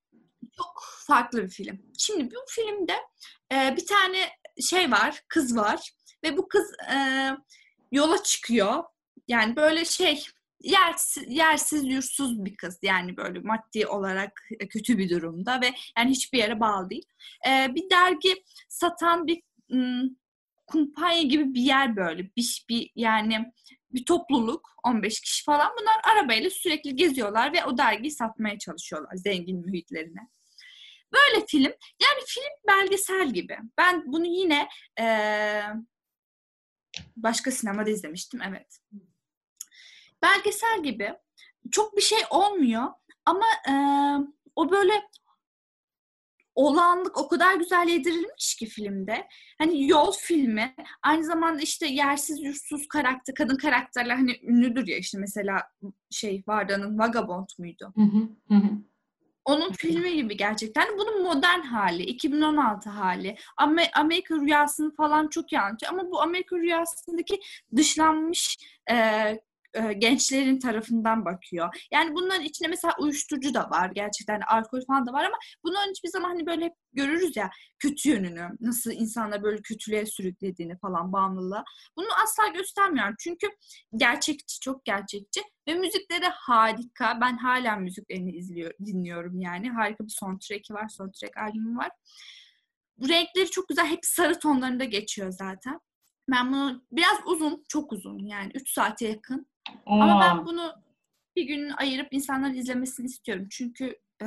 [0.58, 1.82] çok farklı bir film.
[1.98, 2.96] Şimdi bu filmde
[3.52, 4.28] e, bir tane
[4.68, 5.90] şey var, kız var
[6.24, 7.30] ve bu kız e,
[7.92, 8.84] yola çıkıyor.
[9.28, 10.24] Yani böyle şey
[10.60, 16.38] yersiz, yersiz yursuz bir kız yani böyle maddi olarak kötü bir durumda ve yani hiçbir
[16.38, 17.06] yere bağlı değil.
[17.48, 20.02] E, bir dergi satan bir m,
[20.66, 23.52] kumpanya gibi bir yer böyle bir, bir yani
[23.92, 29.66] bir topluluk 15 kişi falan bunlar arabayla sürekli geziyorlar ve o dergiyi satmaya çalışıyorlar zengin
[29.66, 30.28] mühitlerine.
[31.12, 33.58] Böyle film yani film belgesel gibi.
[33.78, 35.64] Ben bunu yine eee,
[37.16, 38.78] başka sinemada izlemiştim evet.
[40.22, 41.14] Belgesel gibi
[41.70, 42.84] çok bir şey olmuyor
[43.24, 44.92] ama eee, o böyle
[46.54, 49.28] olağanlık o kadar güzel yedirilmiş ki filmde.
[49.58, 55.18] Hani yol filmi aynı zamanda işte yersiz yursuz karakter kadın karakterler hani ünlüdür ya işte
[55.18, 55.62] mesela
[56.10, 57.92] şey Varda'nın Vagabond muydu?
[57.96, 58.02] Hı,
[58.48, 58.70] hı hı.
[59.46, 60.98] Onun filmi gibi gerçekten.
[60.98, 63.36] Bunun modern hali, 2016 hali.
[63.58, 65.92] Amer- Amerika rüyasını falan çok iyi anlatıyor.
[65.92, 67.40] Ama bu Amerika rüyasındaki
[67.76, 68.58] dışlanmış
[68.90, 68.94] e,
[69.76, 71.86] e, gençlerin tarafından bakıyor.
[71.92, 74.40] Yani bunların içinde mesela uyuşturucu da var gerçekten.
[74.40, 78.48] Alkol falan da var ama bunların hiçbir zaman hani böyle hep görürüz ya kötü yönünü.
[78.60, 81.64] Nasıl insanlar böyle kötülüğe sürüklediğini falan bağımlılığa.
[81.96, 83.14] Bunu asla göstermiyor.
[83.18, 83.46] Çünkü
[83.96, 85.42] gerçekçi, çok gerçekçi.
[85.68, 87.18] Ve müzikleri harika.
[87.20, 89.70] Ben hala müziklerini izliyor, dinliyorum yani.
[89.70, 91.90] Harika bir soundtrack'i var, soundtrack albümü var.
[93.08, 93.86] Renkleri çok güzel.
[93.86, 95.80] Hep sarı tonlarında geçiyor zaten.
[96.30, 99.46] Ben bunu biraz uzun, çok uzun yani 3 saate yakın.
[99.86, 100.72] Ama Aa, ben bunu
[101.36, 103.46] bir gün ayırıp insanların izlemesini istiyorum.
[103.50, 104.26] Çünkü e,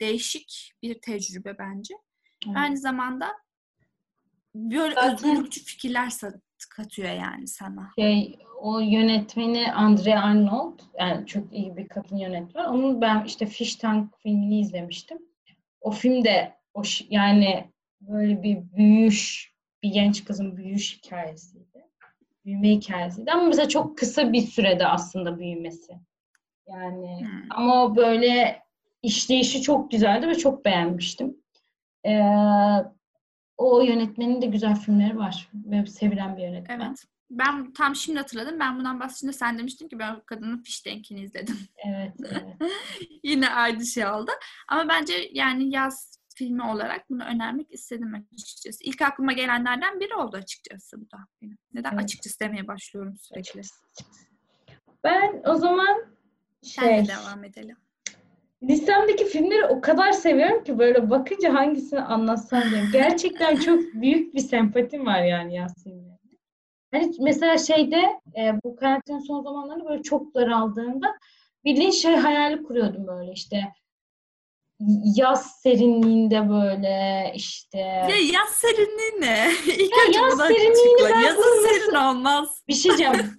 [0.00, 1.94] değişik bir tecrübe bence.
[2.46, 2.56] evet.
[2.56, 3.32] Aynı zamanda
[4.54, 6.12] böyle özgürlükçü fikirler
[6.70, 7.92] katıyor yani sana.
[7.98, 12.64] şey o yönetmeni Andrea Arnold yani çok iyi bir kadın yönetmen.
[12.64, 15.18] Onun ben işte Fish Tank filmini izlemiştim.
[15.80, 17.70] O filmde o yani
[18.00, 21.65] böyle bir büyüyüş bir genç kızın büyüyüş hikayesiydi.
[22.46, 25.92] Büyüme hikayesiydi ama mesela çok kısa bir sürede aslında büyümesi.
[26.68, 27.42] Yani Hmm.
[27.50, 28.62] ama böyle
[29.02, 31.36] işleyişi çok güzeldi ve çok beğenmiştim.
[32.06, 32.20] Ee,
[33.56, 36.80] o yönetmenin de güzel filmleri var ve sevilen bir yönetmen.
[36.80, 37.04] Evet.
[37.30, 38.60] Ben tam şimdi hatırladım.
[38.60, 41.58] Ben bundan bahsedince sen demiştin ki ben kadının Fishtank'ini izledim.
[41.88, 42.56] Evet, evet.
[43.24, 44.30] Yine aynı şey oldu.
[44.68, 48.84] Ama bence yani yaz filmi olarak bunu önermek istedim açıkçası.
[48.84, 51.16] İlk aklıma gelenlerden biri oldu açıkçası bu da.
[51.74, 52.04] Neden Evet.
[52.04, 53.60] açıkçası demeye başlıyorum sürekli.
[55.04, 56.04] Ben o zaman
[56.62, 57.76] şey, Senle devam edelim.
[58.62, 62.88] listemdeki filmleri o kadar seviyorum ki böyle bakınca hangisini anlatsam diyorum.
[62.92, 66.16] Gerçekten çok büyük bir sempatim var yani filmlerine.
[66.92, 68.02] Hani mesela şeyde
[68.38, 71.14] e, bu karantina son zamanlarında böyle çok daraldığında
[71.64, 73.60] bildiğin şey hayali kuruyordum böyle işte
[75.16, 79.50] yaz serinliğinde böyle işte Ya yaz serinliği ne?
[79.66, 81.10] İlk Ya önce yaz serinliğini açıkla.
[81.14, 82.62] ben Yazın bunu nasıl- serin olmaz.
[82.68, 83.38] bir şey diyeceğim.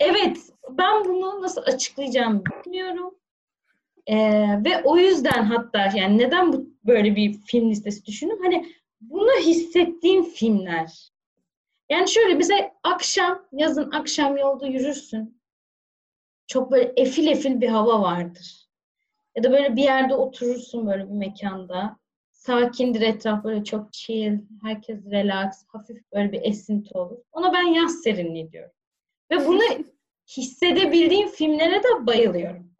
[0.00, 0.36] Evet,
[0.70, 3.14] ben bunu nasıl açıklayacağımı bilmiyorum.
[4.06, 4.16] Ee,
[4.64, 8.38] ve o yüzden hatta yani neden bu böyle bir film listesi düşündüm?
[8.42, 8.66] Hani
[9.00, 11.10] bunu hissettiğim filmler.
[11.90, 15.40] Yani şöyle bize akşam, yazın akşam yolda yürürsün.
[16.46, 18.65] Çok böyle efil efil bir hava vardır.
[19.36, 21.96] Ya da böyle bir yerde oturursun böyle bir mekanda.
[22.32, 27.16] Sakindir etraf böyle çok chill, herkes relax, hafif böyle bir esinti olur.
[27.32, 28.72] Ona ben yaz serinliği diyorum.
[29.30, 29.62] Ve bunu
[30.36, 32.76] hissedebildiğim filmlere de bayılıyorum.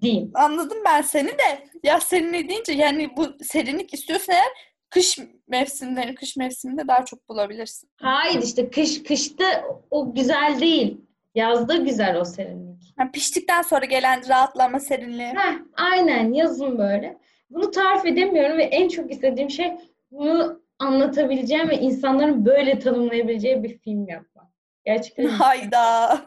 [0.00, 0.30] Diyeyim.
[0.34, 1.68] Anladım ben seni de.
[1.82, 4.52] Yaz serinliği deyince yani bu serinlik istiyorsan eğer
[4.90, 7.90] kış mevsimleri, kış mevsiminde daha çok bulabilirsin.
[7.96, 11.00] Hayır işte kış kışta o güzel değil.
[11.34, 12.94] Yazda güzel o serinlik.
[12.98, 15.28] Yani piştikten sonra gelen rahatlama serinliği.
[15.28, 17.18] Heh, aynen yazın böyle.
[17.50, 19.72] Bunu tarif edemiyorum ve en çok istediğim şey
[20.10, 24.46] bunu anlatabileceğim ve insanların böyle tanımlayabileceği bir film yapmak.
[24.84, 25.26] Gerçekten.
[25.26, 26.20] Hayda.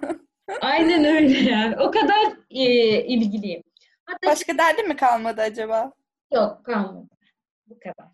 [0.61, 1.75] Aynen öyle yani.
[1.79, 2.63] O kadar e,
[3.03, 3.63] ilgiliyim.
[4.05, 5.91] Hatta Başka derdi mi kalmadı acaba?
[6.33, 7.07] Yok kalmadı.
[7.67, 8.11] Bu kadar.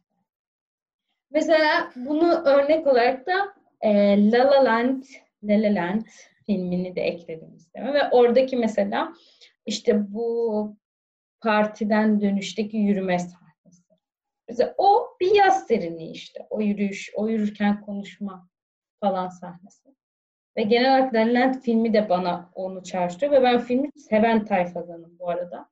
[1.31, 3.91] Mesela bunu örnek olarak da e,
[4.31, 5.03] La La Land,
[5.43, 6.05] La La Land
[6.51, 9.13] filmini de ekledim listeme ve oradaki mesela
[9.65, 10.77] işte bu
[11.41, 13.83] partiden dönüşteki yürüme sahnesi.
[14.49, 16.47] Mesela o bir yaz serinliği işte.
[16.49, 18.47] O yürüyüş, o yürürken konuşma
[18.99, 19.89] falan sahnesi.
[20.57, 24.45] Ve genel olarak La La Land filmi de bana onu çağrıştırıyor ve ben filmi seven
[24.45, 25.57] tayfadanım bu arada.
[25.57, 25.65] Ben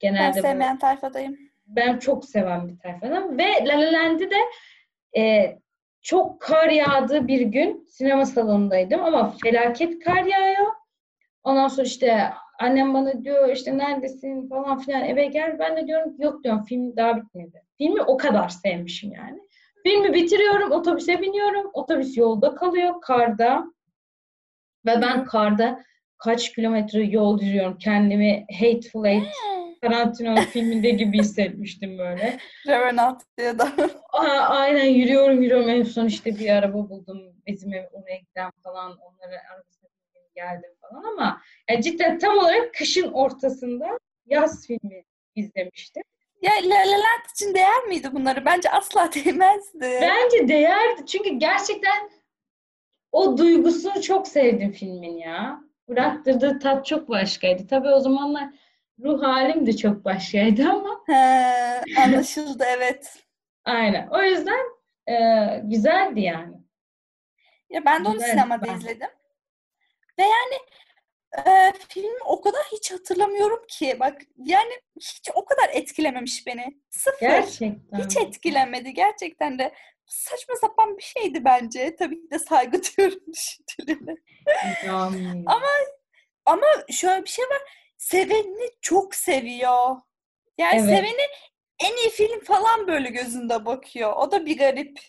[0.00, 1.38] Genelde böyle- sevmeyen tayfadayım.
[1.66, 4.36] ben çok seven bir tayfadan ve La La Land'i de
[5.20, 5.58] e,
[6.02, 10.72] çok kar yağdığı bir gün sinema salonundaydım ama felaket kar yağıyor.
[11.44, 15.58] Ondan sonra işte annem bana diyor işte neredesin falan filan eve gel.
[15.58, 17.62] Ben de diyorum yok diyorum film daha bitmedi.
[17.78, 19.38] Filmi o kadar sevmişim yani.
[19.86, 21.70] Filmi bitiriyorum, otobüse biniyorum.
[21.72, 23.64] Otobüs yolda kalıyor, karda.
[24.86, 25.82] Ve ben karda
[26.18, 27.78] kaç kilometre yol yürüyorum.
[27.78, 29.26] Kendimi Hateful Eight
[29.82, 32.38] Tarantino filminde gibi hissetmiştim böyle.
[32.66, 33.72] Revenant diye da.
[34.12, 38.98] Aa, aynen yürüyorum yürüyorum en son işte bir araba buldum bizim ev oraya giden falan
[38.98, 39.88] onları arabasına
[40.34, 41.40] geldim falan ama
[41.70, 46.02] yani cidden tam olarak kışın ortasında yaz filmi izlemiştim.
[46.42, 48.44] Ya La La Land için değer miydi bunları?
[48.44, 49.98] Bence asla değmezdi.
[50.02, 52.10] Bence değerdi çünkü gerçekten
[53.12, 55.60] o duygusunu çok sevdim filmin ya.
[55.88, 57.66] Bıraktırdığı tat çok başkaydı.
[57.66, 58.48] Tabii o zamanlar
[59.00, 63.22] ruh halim de çok başkaydı ama He, anlaşıldı evet.
[63.64, 64.08] aynen.
[64.08, 64.64] O yüzden
[65.08, 65.14] e,
[65.64, 66.54] güzeldi yani.
[67.70, 69.08] Ya ben de onu Güzel, sinemada ben- izledim.
[70.18, 70.54] Ve yani
[71.48, 73.96] e, filmi o kadar hiç hatırlamıyorum ki.
[74.00, 76.80] Bak yani hiç o kadar etkilememiş beni.
[76.90, 77.20] Sıfır.
[77.20, 77.98] Gerçekten.
[77.98, 78.94] Hiç etkilemedi.
[78.94, 79.74] Gerçekten de
[80.06, 81.96] saçma sapan bir şeydi bence.
[81.96, 84.16] Tabii ki de saygı duyuyorum düşüncelerine.
[85.46, 85.66] Ama
[86.46, 87.60] Ama şöyle bir şey var.
[88.06, 89.96] Seveni çok seviyor.
[90.58, 90.84] Yani Evet.
[90.84, 91.22] seveni
[91.84, 94.12] en iyi film falan böyle gözünde bakıyor.
[94.16, 95.00] O da bir garip.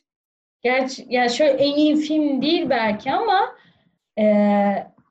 [0.62, 3.56] Gerçi yani şöyle en iyi film değil belki ama
[4.20, 4.24] e,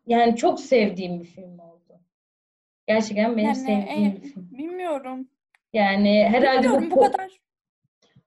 [0.07, 2.01] yani çok sevdiğim bir film oldu.
[2.87, 4.49] Gerçekten benim Yani sevdiğim en- bir film.
[4.51, 5.29] bilmiyorum.
[5.73, 7.31] Yani herhalde bu, Bilmiyorum bu po- kadar.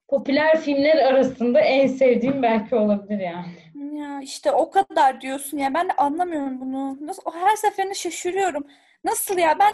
[0.08, 3.56] popüler filmler arasında en sevdiğim belki olabilir yani.
[4.00, 6.98] Ya işte o kadar diyorsun ya ben de anlamıyorum bunu.
[7.08, 8.68] Nasıl her seferinde şaşırıyorum.
[9.06, 9.74] Nasıl ya ben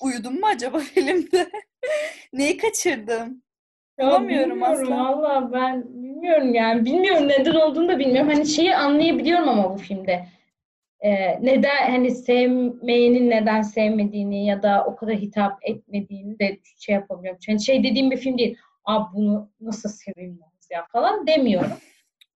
[0.00, 1.50] uyudum mu acaba filmde?
[2.32, 3.42] Neyi kaçırdım?
[3.98, 4.90] Ya Bulamıyorum asla.
[4.90, 8.30] valla ben bilmiyorum yani bilmiyorum neden olduğunu da bilmiyorum.
[8.32, 10.26] Hani şeyi anlayabiliyorum ama bu filmde.
[11.00, 17.40] Ee, neden hani sevmeyenin neden sevmediğini ya da o kadar hitap etmediğini de şey yapabiliyorum.
[17.48, 18.56] Yani şey dediğim bir film değil.
[18.84, 21.72] Aa bunu nasıl sevilmez ya falan demiyorum.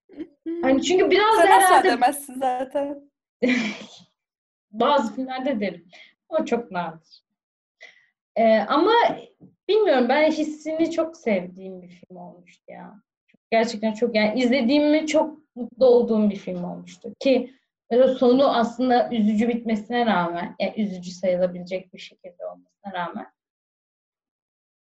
[0.63, 3.11] Hani çünkü biraz Sen herhalde demezsin zaten.
[4.75, 5.85] bazı filmlerde derim.
[6.40, 7.25] O çok nadir.
[8.37, 8.92] Ee, ama
[9.68, 12.94] bilmiyorum ben hissini çok sevdiğim bir film olmuştu ya.
[13.51, 17.14] Gerçekten çok yani izlediğimde çok mutlu olduğum bir film olmuştu.
[17.20, 17.55] Ki
[17.90, 23.27] böyle sonu aslında üzücü bitmesine rağmen, yani üzücü sayılabilecek bir şekilde olmasına rağmen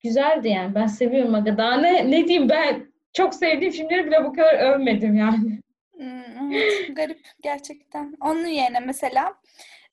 [0.02, 0.74] güzeldi yani.
[0.74, 1.58] Ben seviyorum aga.
[1.58, 5.60] Daha ne, ne diyeyim ben çok sevdiğim filmleri bile bu kadar övmedim yani.
[5.92, 8.16] Hmm, garip gerçekten.
[8.20, 9.34] Onun yerine mesela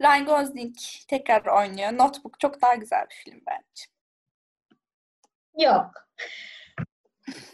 [0.02, 0.76] Ryan Gosling
[1.08, 1.92] tekrar oynuyor.
[1.94, 3.86] Notebook çok daha güzel bir film bence.
[5.58, 5.92] Yok.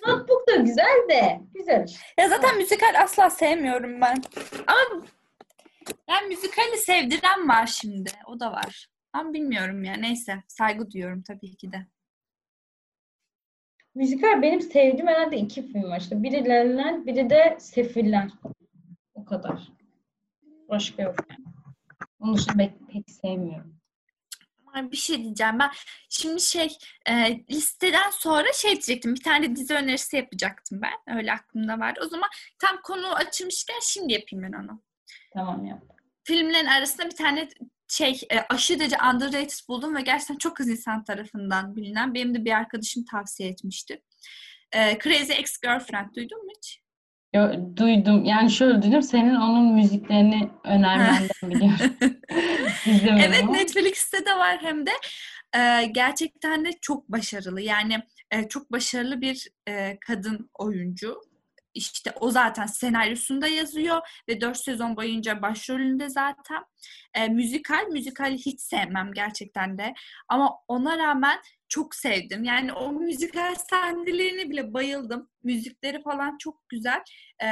[0.07, 1.41] Notebook da güzel de.
[1.53, 1.87] Güzel.
[2.19, 4.21] Ya zaten müzikal asla sevmiyorum ben.
[4.67, 5.05] Ama
[6.09, 8.11] yani müzikali sevdiren var şimdi.
[8.27, 8.87] O da var.
[9.13, 9.93] Ama bilmiyorum ya.
[9.93, 10.43] Neyse.
[10.47, 11.87] Saygı duyuyorum tabii ki de.
[13.95, 16.23] Müzikal benim sevdiğim herhalde iki film var işte.
[16.23, 18.29] Biri La biri de Sefiller.
[19.13, 19.67] O kadar.
[20.69, 21.56] Başka yok yani.
[22.19, 23.77] Onun dışında pek, pek sevmiyorum.
[24.75, 25.71] Bir şey diyeceğim ben.
[26.09, 26.77] Şimdi şey
[27.09, 29.15] e, listeden sonra şey diyecektim.
[29.15, 31.17] Bir tane dizi önerisi yapacaktım ben.
[31.17, 31.99] Öyle aklımda vardı.
[32.05, 34.81] O zaman tam konu açılmışken şimdi yapayım ben onu.
[35.33, 35.83] Tamam yap.
[36.23, 37.49] Filmlerin arasında bir tane
[37.87, 42.13] şey e, aşırı derece underrated buldum ve gerçekten çok az insan tarafından bilinen.
[42.13, 44.03] Benim de bir arkadaşım tavsiye etmişti.
[44.71, 46.81] E, Crazy Ex-Girlfriend duydun mu hiç?
[47.77, 48.25] Duydum.
[48.25, 49.01] Yani şöyle duydum.
[49.01, 51.95] Senin onun müziklerini önermenden biliyorum.
[53.19, 53.51] Evet ama.
[53.51, 54.91] Netflix'te de var hem de
[55.55, 57.61] e, gerçekten de çok başarılı.
[57.61, 61.21] Yani e, çok başarılı bir e, kadın oyuncu.
[61.73, 66.63] İşte o zaten senaryosunu da yazıyor ve 4 sezon boyunca başrolünde zaten.
[67.13, 69.93] E, müzikal, müzikali hiç sevmem gerçekten de.
[70.27, 72.43] Ama ona rağmen çok sevdim.
[72.43, 75.29] Yani o müzikal sahnelerine bile bayıldım.
[75.43, 77.03] Müzikleri falan çok güzel.
[77.43, 77.47] E,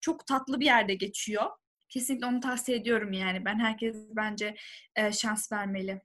[0.00, 1.46] çok tatlı bir yerde geçiyor.
[1.88, 3.44] Kesinlikle onu tavsiye ediyorum yani.
[3.44, 4.56] Ben herkes bence
[4.96, 6.02] e, şans vermeli.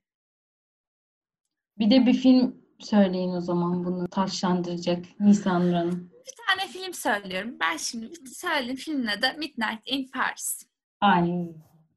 [1.78, 6.12] Bir de bir film söyleyin o zaman bunu taşlandıracak Nisan Nurhan'ın.
[6.26, 7.56] Bir tane film söylüyorum.
[7.60, 8.76] Ben şimdi bir söyleyeyim.
[8.76, 10.66] Filmin adı Midnight in Paris.
[11.00, 11.22] Ay.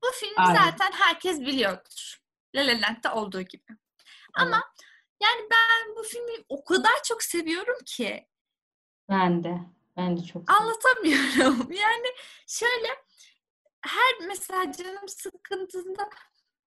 [0.03, 0.55] Bu filmi Aynen.
[0.55, 2.19] zaten herkes biliyordur.
[2.55, 3.63] La La Land'de olduğu gibi.
[4.33, 4.63] Ama
[5.23, 8.27] yani ben bu filmi o kadar çok seviyorum ki
[9.09, 9.57] Ben de.
[9.97, 10.55] Ben de çok seviyorum.
[10.65, 11.71] anlatamıyorum.
[11.81, 12.07] Yani
[12.47, 12.87] şöyle
[13.81, 16.09] her mesela canım sıkıntısında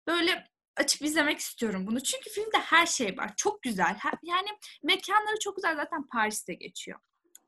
[0.07, 2.03] böyle açıp izlemek istiyorum bunu.
[2.03, 3.33] Çünkü filmde her şey var.
[3.37, 3.95] Çok güzel.
[3.99, 4.47] Her- Yani
[4.83, 5.75] mekanları çok güzel.
[5.75, 6.99] Zaten Paris'te geçiyor.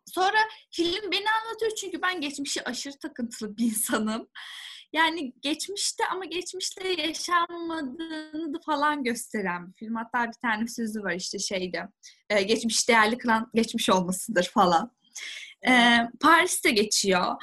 [0.05, 0.37] Sonra
[0.71, 4.29] film beni anlatıyor çünkü ben geçmişi aşırı takıntılı bir insanım.
[4.93, 9.95] Yani geçmişte ama geçmişte yaşanmadığını da falan gösteren bir film.
[9.95, 11.87] Hatta bir tane sözü var işte şeyde.
[12.29, 14.91] e, geçmiş değerli kılan geçmiş olmasıdır falan.
[15.67, 17.35] E, Paris'te geçiyor.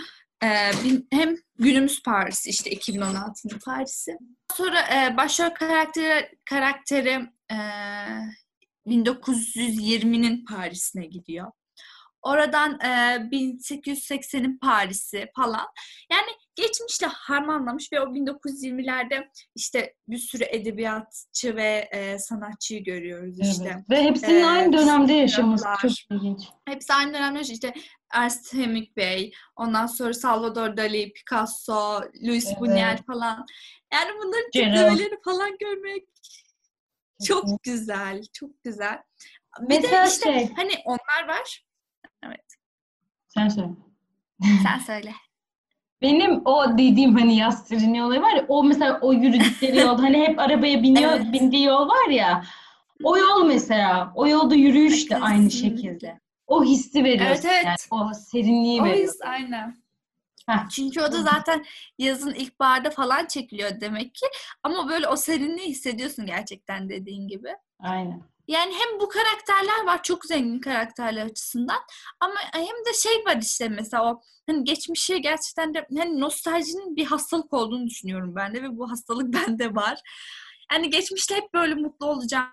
[0.42, 0.72] E,
[1.12, 4.16] hem günümüz Paris işte 2016'nın Paris'i.
[4.56, 7.56] Sonra e, başrol karakteri, karakteri e,
[8.86, 11.52] 1920'nin Paris'ine gidiyor.
[12.22, 12.86] Oradan e,
[13.32, 15.66] 1880'in Paris'i falan.
[16.12, 23.72] Yani geçmişle harmanlamış ve o 1920'lerde işte bir sürü edebiyatçı ve e, sanatçıyı görüyoruz işte.
[23.74, 23.90] Evet.
[23.90, 26.40] Ve hepsinin Ee, aynı dönemde yaşaması çok ilginç.
[26.68, 27.74] Hepsi aynı dönemde işte
[28.12, 32.58] Ernest Hemingway, ondan sonra Salvador Dali, Picasso, Luis Evet.
[32.58, 33.46] Buñuel falan.
[33.92, 36.04] Yani bunların tiplemelerini falan görmek
[37.26, 39.02] çok güzel, çok güzel.
[39.60, 41.64] Bir Mesela de işte şey- hani onlar var.
[43.28, 43.68] Sen söyle.
[44.62, 45.12] Sen söyle.
[46.02, 50.18] Benim o dediğim hani yaz treni olayı var ya o mesela o yürüdükleri yol hani
[50.18, 51.32] hep arabaya biniyor Evet.
[51.32, 52.44] bindiği yol var ya
[53.04, 56.20] o yol mesela o yolda yürüyüş de aynı şekilde.
[56.46, 57.64] O hissi veriyor Evet, evet.
[57.64, 59.08] yani o serinliği O veriyor.
[59.08, 59.76] his aynen.
[60.46, 60.68] Heh.
[60.70, 61.64] Çünkü o da zaten
[61.98, 64.26] yazın ilkbaharda falan çekiliyor demek ki.
[64.62, 67.48] Ama böyle o serinliği hissediyorsun gerçekten dediğin gibi.
[67.80, 68.22] Aynen.
[68.50, 71.78] Yani hem bu karakterler var çok zengin karakterler açısından
[72.20, 77.04] ama hem de şey var işte mesela o hani geçmişe gerçekten de hani nostaljinin bir
[77.04, 80.00] hastalık olduğunu düşünüyorum ben de ve bu hastalık bende var.
[80.72, 82.50] Yani geçmişte hep böyle mutlu olacağımızı,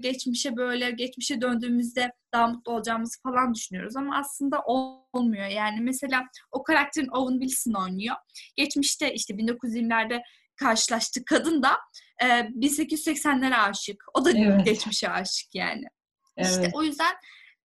[0.00, 5.46] geçmişe böyle geçmişe döndüğümüzde daha mutlu olacağımızı falan düşünüyoruz ama aslında olmuyor.
[5.46, 8.16] Yani mesela o karakterin Owen Wilson oynuyor.
[8.56, 10.22] Geçmişte işte 1920'lerde
[10.56, 11.70] karşılaştık kadın da
[12.22, 14.04] e, 1880'lere aşık.
[14.14, 14.64] O da Evet.
[14.64, 15.84] geçmişe aşık yani.
[16.38, 16.70] İşte Evet.
[16.74, 17.12] o yüzden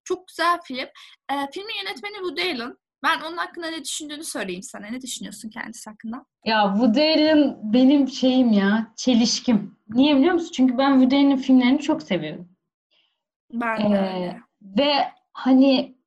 [0.04, 0.88] çok güzel film.
[1.32, 2.76] E, filmin yönetmeni Woody Allen.
[3.04, 4.88] Ben onun hakkında ne düşündüğünü söyleyeyim sana.
[4.88, 6.26] Ne düşünüyorsun kendisi hakkında?
[6.46, 9.78] Ya Woody Allen benim şeyim ya çelişkim.
[9.90, 10.52] Niye biliyor musun?
[10.56, 12.50] Çünkü ben Woody Allen'in filmlerini çok seviyorum.
[13.54, 14.40] Ben de Ee, öyle.
[14.62, 14.94] ve
[15.34, 15.98] hani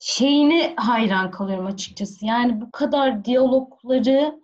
[0.00, 2.26] şeyine hayran kalıyorum açıkçası.
[2.26, 4.40] Yani bu kadar diyalogları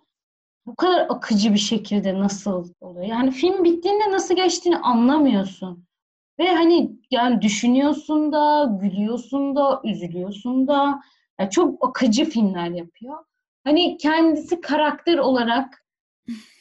[0.65, 3.05] bu kadar akıcı bir şekilde nasıl oluyor?
[3.05, 5.85] Yani film bittiğinde nasıl geçtiğini anlamıyorsun.
[6.39, 11.01] Ve hani yani düşünüyorsun da, gülüyorsun da, üzülüyorsun da.
[11.39, 13.17] Yani çok akıcı filmler yapıyor.
[13.63, 15.85] Hani kendisi karakter olarak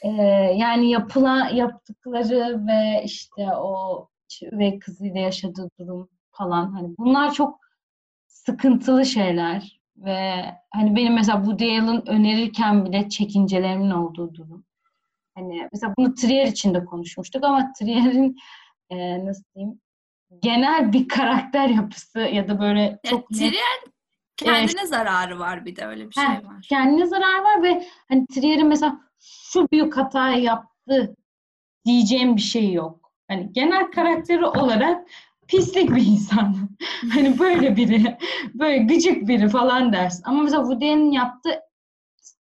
[0.03, 0.09] e,
[0.57, 4.09] yani yapılan yaptıkları ve işte o
[4.43, 7.61] ve kızıyla yaşadığı durum falan hani bunlar çok
[8.27, 14.65] sıkıntılı şeyler ve hani benim mesela bu Allen önerirken bile çekincelerimin olduğu durum.
[15.35, 18.37] Hani mesela bunu Trier için de konuşmuştuk ama Trier'in
[18.91, 19.81] e, nasıl diyeyim
[20.43, 23.93] genel bir karakter yapısı ya da böyle çok ya, Trier
[24.37, 26.67] kendine ee, zararı var bir de öyle bir şey var.
[26.69, 31.17] Kendine zarar var ve hani Trier'in mesela şu büyük hatayı yaptı
[31.85, 33.13] diyeceğim bir şey yok.
[33.29, 35.09] Hani genel karakteri olarak
[35.53, 36.57] pislik bir insan.
[37.15, 38.19] hani böyle biri,
[38.55, 40.23] böyle gıcık biri falan dersin.
[40.27, 41.61] Ama mesela Woody Allen'in yaptığı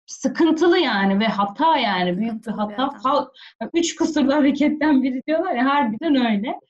[0.06, 2.90] sıkıntılı yani ve hata yani büyük bir hata.
[2.90, 3.26] Fal,
[3.74, 6.60] üç kusurlu hareketten biri diyorlar ya harbiden öyle.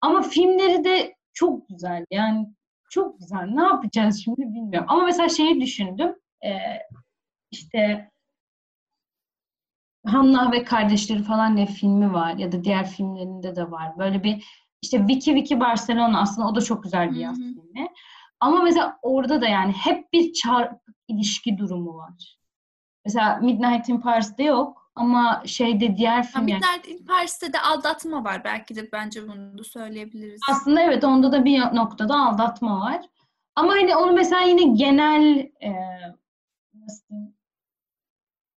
[0.00, 2.46] Ama filmleri de çok güzel yani
[2.90, 3.46] çok güzel.
[3.46, 4.88] Ne yapacağız şimdi bilmiyorum.
[4.90, 6.14] Ama mesela şeyi düşündüm.
[6.44, 6.50] E,
[7.50, 8.10] işte
[10.06, 13.98] Hanna ve kardeşleri falan ne filmi var ya da diğer filmlerinde de var.
[13.98, 14.44] Böyle bir
[14.82, 17.88] işte Vicky Vicky Barcelona aslında o da çok güzel bir yaz filmi.
[18.40, 22.38] Ama mesela orada da yani hep bir çarpık ilişki durumu var.
[23.04, 26.44] Mesela Midnight in Paris'te yok ama şeyde diğer film...
[26.44, 28.44] Midnight in Paris'te de aldatma var.
[28.44, 30.40] Belki de bence bunu da söyleyebiliriz.
[30.50, 33.00] Aslında evet onda da bir noktada aldatma var.
[33.56, 35.72] Ama hani onu mesela yine genel e,
[36.74, 37.34] nasıl diyeyim,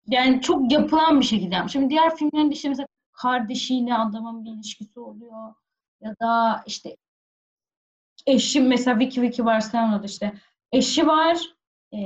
[0.07, 1.73] yani çok yapılan bir şekilde yapmış.
[1.73, 5.53] Şimdi diğer filmlerin işte mesela kardeşiyle adamın bir ilişkisi oluyor.
[6.01, 6.95] Ya da işte
[8.27, 10.33] eşim mesela Vicky Vicky Barcelona'da işte
[10.71, 11.37] eşi var,
[11.93, 11.99] e,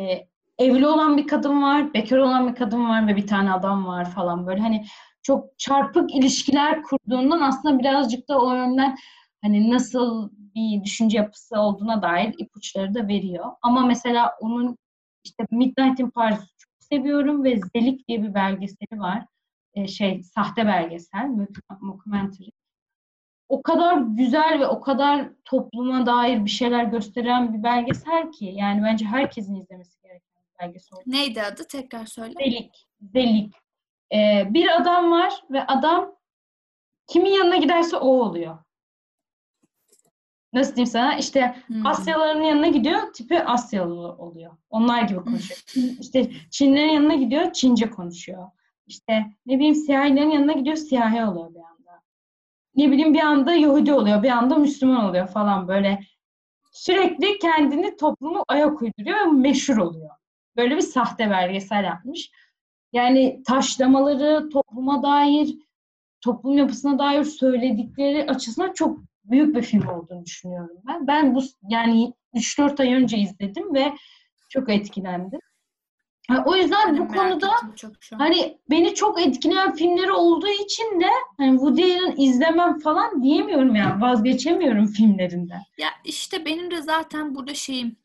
[0.58, 4.12] evli olan bir kadın var, bekar olan bir kadın var ve bir tane adam var
[4.12, 4.86] falan böyle hani
[5.24, 8.98] çok çarpık ilişkiler kurduğundan aslında birazcık da o yönden
[9.42, 13.46] hani nasıl bir düşünce yapısı olduğuna dair ipuçları da veriyor.
[13.62, 14.78] Ama mesela onun
[15.24, 19.26] işte Midnight in Paris'i çok seviyorum ve Zelik diye bir belgeseli var.
[19.74, 21.30] Ee, şey sahte belgesel,
[21.82, 22.50] documentary.
[23.50, 28.84] O kadar güzel ve o kadar topluma dair bir şeyler gösteren bir belgesel ki yani
[28.84, 30.98] bence herkesin izlemesi gereken bir belgesel.
[31.06, 31.68] Neydi adı?
[31.68, 32.34] Tekrar söyle.
[32.40, 32.88] Zelik.
[33.14, 33.54] Zelik.
[34.14, 36.16] Ee, bir adam var ve adam
[37.08, 38.58] kimin yanına giderse o oluyor
[40.54, 41.86] nasıl diyeyim sana işte hmm.
[41.86, 44.52] Asyalıların yanına gidiyor tipi Asyalı oluyor.
[44.70, 45.60] Onlar gibi konuşuyor.
[46.00, 48.48] İşte Çinlerin yanına gidiyor Çince konuşuyor.
[48.88, 51.73] İşte ne bileyim siyahilerin yanına gidiyor siyahi oluyor bir.
[52.76, 56.00] Ne bileyim bir anda Yahudi oluyor bir anda Müslüman oluyor falan böyle.
[56.72, 60.10] Sürekli kendini toplumu ayak uyduruyor ve meşhur oluyor.
[60.58, 62.32] Böyle bir sahte belgesel yapmış.
[62.94, 65.56] Yani taşlamaları topluma dair,
[66.22, 71.08] toplum yapısına dair söyledikleri açısından çok büyük bir film olduğunu düşünüyorum ben.
[71.08, 73.94] Ben bu yani 3-4 ay önce izledim ve
[74.50, 75.40] çok etkilendim.
[76.46, 77.52] O yüzden ben bu konuda
[78.18, 84.02] hani beni çok etkileyen filmleri olduğu için de hani Woody Allen izlemem falan diyemiyorum yani
[84.02, 85.62] vazgeçemiyorum filmlerinden.
[85.78, 87.96] Ya işte benim de zaten burada şeyim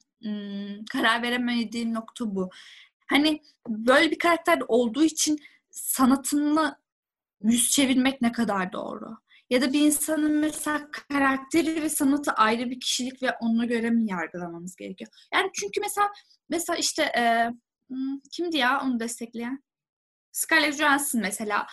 [0.93, 2.51] karar veremediğim nokta bu.
[3.07, 5.39] Hani böyle bir karakter olduğu için
[5.71, 6.77] sanatını
[7.43, 9.17] yüz çevirmek ne kadar doğru?
[9.51, 14.11] Ya da bir insanın mesela karakteri ve sanatı ayrı bir kişilik ve ona göre mi
[14.11, 15.11] yargılamamız gerekiyor?
[15.35, 16.09] Yani çünkü mesela
[16.49, 17.57] mesela işte e, hmm,
[18.33, 19.63] kimdi ya onu destekleyen?
[20.33, 21.67] Scarlett Johansson mesela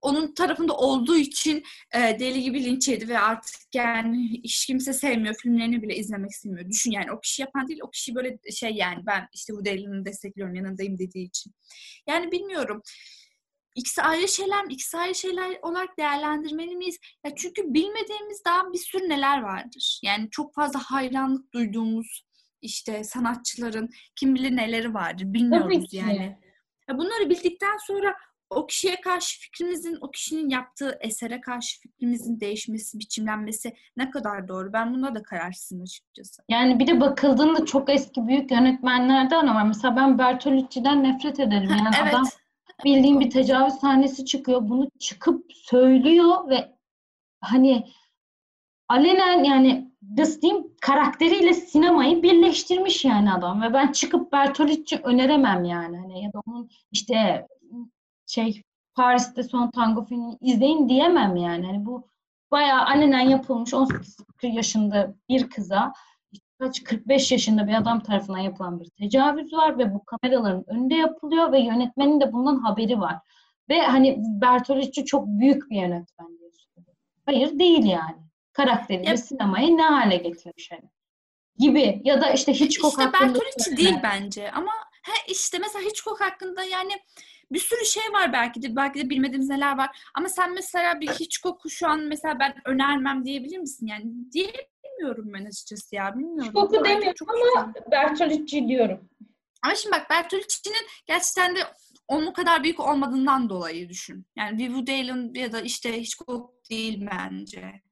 [0.00, 1.62] onun tarafında olduğu için
[1.94, 5.34] e, deli gibi linç yedi ve artık yani hiç kimse sevmiyor.
[5.34, 6.68] Filmlerini bile izlemek istemiyor.
[6.68, 10.04] Düşün yani o kişi yapan değil o kişi böyle şey yani ben işte bu delinin
[10.04, 11.54] destekliyorum yanındayım dediği için.
[12.06, 12.82] Yani bilmiyorum.
[13.74, 14.72] İkisi ayrı şeyler mi?
[14.72, 16.98] İkisi ayrı şeyler olarak değerlendirmeli miyiz?
[17.24, 20.00] Ya çünkü bilmediğimiz daha bir sürü neler vardır.
[20.04, 22.27] Yani çok fazla hayranlık duyduğumuz
[22.62, 25.24] işte sanatçıların kim bilir neleri vardır.
[25.26, 26.38] Bilmiyoruz yani.
[26.88, 28.16] Ya bunları bildikten sonra
[28.50, 34.72] o kişiye karşı fikrimizin, o kişinin yaptığı esere karşı fikrimizin değişmesi, biçimlenmesi ne kadar doğru?
[34.72, 36.42] Ben buna da kararsızım açıkçası.
[36.48, 39.66] Yani bir de bakıldığında çok eski büyük yönetmenlerden var.
[39.66, 41.70] Mesela ben Bertolucci'den nefret ederim.
[41.70, 42.14] Yani evet.
[42.14, 42.24] adam
[42.84, 44.60] bildiğim bir tecavüz sahnesi çıkıyor.
[44.68, 46.76] Bunu çıkıp söylüyor ve
[47.40, 47.86] hani
[48.88, 55.98] alenen yani nasıl diyeyim karakteriyle sinemayı birleştirmiş yani adam ve ben çıkıp Bertolucci öneremem yani
[55.98, 57.46] hani ya da onun işte
[58.26, 58.62] şey
[58.94, 61.66] Paris'te son tango filmini izleyin diyemem yani.
[61.66, 62.08] Hani bu
[62.50, 65.92] bayağı alenen yapılmış 18 yaşında bir kıza
[66.58, 71.52] kaç 45 yaşında bir adam tarafından yapılan bir tecavüz var ve bu kameraların önünde yapılıyor
[71.52, 73.16] ve yönetmenin de bundan haberi var.
[73.68, 76.86] Ve hani Bertolucci çok büyük bir yönetmen diyorsun.
[77.26, 78.27] Hayır değil yani.
[78.58, 79.18] Karakteriyle yep.
[79.18, 80.90] sinemayı ne hale getirmiş hani.
[81.58, 83.38] Gibi ya da işte Hitchcock işte hakkında...
[83.58, 86.92] İşte değil bence ama he işte mesela Hitchcock hakkında yani
[87.52, 88.76] bir sürü şey var belki de.
[88.76, 90.10] Belki de bilmediğimiz neler var.
[90.14, 93.86] Ama sen mesela bir Hitchcock'u şu an mesela ben önermem diyebilir misin?
[93.86, 96.14] Yani diyemiyorum ben açıkçası ya.
[96.14, 96.44] Bilmiyorum.
[96.44, 99.08] Hitchcock'u demiyorum ama Bertolucci diyorum.
[99.62, 101.60] Ama şimdi bak Bertolucci'nin gerçekten de
[102.08, 104.26] onun kadar büyük olmadığından dolayı düşün.
[104.36, 107.82] Yani bir Woody Allen ya da işte Hitchcock değil bence.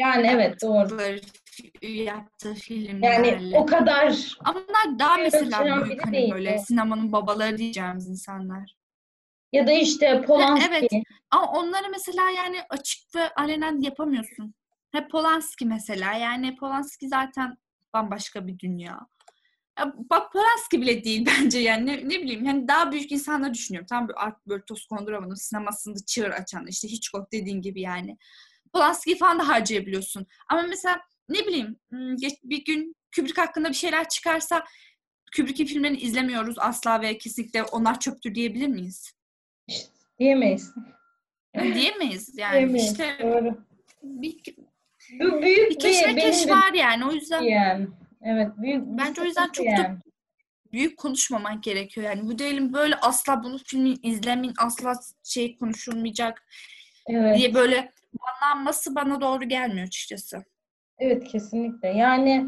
[0.00, 1.20] Yani evet doğru.
[1.82, 3.28] Yaptığı filmlerle.
[3.28, 4.36] Yani o kadar.
[4.44, 6.64] Ama onlar daha mesela büyük hani değil böyle o.
[6.64, 8.74] sinemanın babaları diyeceğimiz insanlar.
[9.52, 10.66] Ya da işte Polanski.
[10.70, 10.90] Evet.
[11.30, 14.54] Ama onları mesela yani açık ve alenen yapamıyorsun.
[14.92, 16.12] Hep Polanski mesela.
[16.12, 17.56] Yani Polanski zaten
[17.94, 19.00] bambaşka bir dünya.
[19.78, 23.86] Ya bak Polanski bile değil bence yani ne, ne bileyim hani daha büyük insanları düşünüyorum.
[23.86, 28.16] Tam böyle Art böyle toz konduramadım sinemasında çığır açan işte Hitchcock dediğin gibi yani.
[28.72, 30.26] Polanski falan da harcayabiliyorsun.
[30.48, 31.76] Ama mesela ne bileyim
[32.44, 34.64] bir gün Kubrick hakkında bir şeyler çıkarsa
[35.36, 39.12] Kubrick'in filmlerini izlemiyoruz asla ve kesinlikle onlar çöptür diyebilir miyiz?
[40.18, 40.72] Diyemeyiz.
[41.54, 42.90] Yani diyemeyiz yani Diyemeyiz.
[42.90, 43.64] işte Doğru.
[44.02, 44.36] bir,
[45.20, 47.88] Bu büyük bir keşmekeş var yani o yüzden yani.
[48.22, 49.98] Evet büyük Bence o yüzden çok da
[50.72, 54.92] büyük konuşmamak gerekiyor yani bu değilim böyle asla bunu filmin izlemeyin asla
[55.24, 56.46] şey konuşulmayacak
[57.08, 57.38] Evet.
[57.38, 60.44] diye böyle banlanması bana doğru gelmiyor açıkçası.
[60.98, 61.88] Evet kesinlikle.
[61.88, 62.46] Yani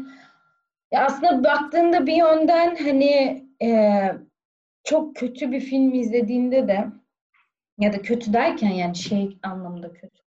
[0.91, 4.01] ya aslında baktığında bir yönden hani e,
[4.83, 6.87] çok kötü bir film izlediğinde de
[7.79, 10.23] ya da kötü derken yani şey anlamda kötü.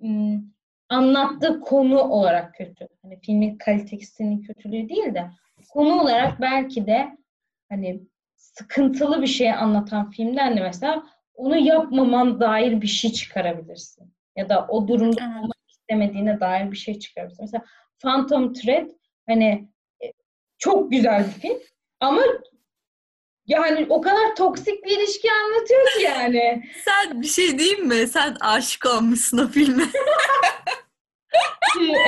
[0.00, 0.54] Im,
[0.88, 2.88] anlattığı konu olarak kötü.
[3.02, 5.30] Hani filmin kalitesinin kötülüğü değil de
[5.70, 7.18] konu olarak belki de
[7.68, 8.00] hani
[8.36, 11.02] sıkıntılı bir şey anlatan filmden de mesela
[11.34, 14.14] onu yapmaman dair bir şey çıkarabilirsin.
[14.36, 15.36] Ya da o durumda Evet.
[15.42, 17.44] olmak istemediğine dair bir şey çıkarabilirsin.
[17.44, 17.64] Mesela
[18.02, 18.88] Phantom Thread
[19.28, 19.68] hani
[20.04, 20.12] e,
[20.58, 21.58] çok güzel bir film
[22.00, 22.22] ama
[23.46, 26.62] yani o kadar toksik bir ilişki anlatıyor ki yani.
[26.84, 28.06] Sen bir şey diyeyim mi?
[28.06, 29.84] Sen aşık olmuşsun o filme.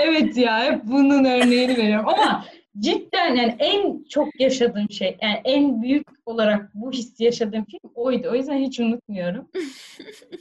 [0.03, 2.45] evet ya hep bunun örneğini veriyorum ama
[2.79, 8.29] cidden yani en çok yaşadığım şey yani en büyük olarak bu hissi yaşadığım film oydu.
[8.33, 9.49] O yüzden hiç unutmuyorum.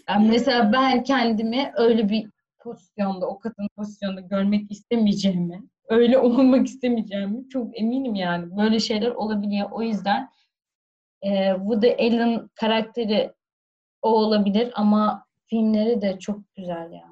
[0.09, 2.27] Yani mesela ben kendimi öyle bir
[2.59, 8.57] pozisyonda, o kadın pozisyonda görmek istemeyeceğimi, öyle olmak istemeyeceğimi çok eminim yani.
[8.57, 9.71] Böyle şeyler olabiliyor.
[9.71, 10.29] O yüzden
[11.21, 13.31] e, Woody Allen karakteri
[14.01, 17.10] o olabilir ama filmleri de çok güzel yani.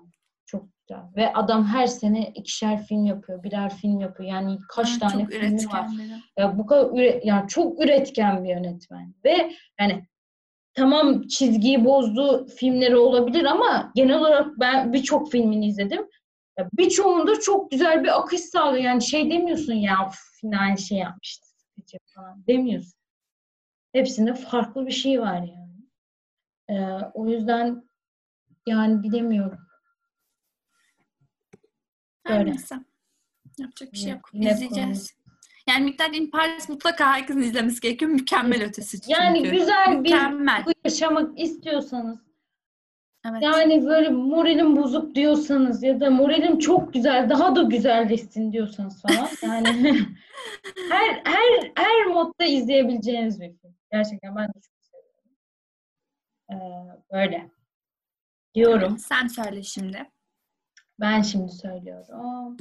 [0.89, 1.03] Güzel.
[1.15, 4.29] Ve adam her sene ikişer film yapıyor, birer film yapıyor.
[4.29, 5.51] Yani kaç tane Çok filmi var.
[5.51, 6.13] üretken biri.
[6.37, 9.13] Ya bu kadar üre, yani çok üretken bir yönetmen.
[9.25, 10.05] Ve yani
[10.73, 16.07] tamam çizgiyi bozduğu filmleri olabilir ama genel olarak ben birçok filmini izledim.
[16.73, 18.83] Birçoğunda çok güzel bir akış sağlıyor.
[18.83, 21.47] Yani şey demiyorsun ya "Uf, yine aynı şey yapmıştı
[22.15, 22.99] falan demiyorsun.
[23.93, 25.69] Hepsinde farklı bir şey var yani.
[26.69, 27.83] Ee, o yüzden
[28.67, 29.59] yani bilemiyorum.
[32.25, 32.51] Her Böyle.
[32.51, 32.75] neyse.
[33.57, 34.29] Yapacak bir şey yok.
[34.33, 35.13] yine İzleyeceğiz.
[35.69, 38.11] Yani Miktar in Paris mutlaka herkesin izlemesi gerekiyor.
[38.11, 39.21] Mükemmel ötesi çünkü.
[39.21, 40.65] Yani güzel bir Mükemmel.
[40.65, 42.19] bu yaşamak istiyorsanız
[43.25, 43.43] Evet.
[43.43, 49.27] Yani böyle moralim bozuk diyorsanız ya da moralim çok güzel, daha da güzelleşsin diyorsanız falan.
[49.43, 49.67] Yani
[50.89, 53.75] her her her modda izleyebileceğiniz bir film.
[53.91, 55.31] Gerçekten ben de çok seviyorum.
[56.51, 57.49] Ee, böyle
[58.55, 58.97] diyorum.
[58.97, 60.09] Sen söyle şimdi.
[60.99, 62.57] Ben şimdi söylüyorum.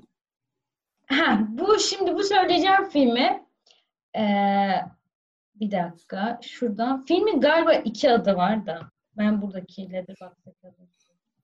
[1.06, 3.46] Ha, bu şimdi bu söyleyeceğim filmi
[4.16, 4.74] ee,
[5.54, 7.04] bir dakika şuradan.
[7.04, 8.80] Filmin galiba iki adı var da
[9.16, 10.88] ben buradaki Letterboxd'daki adını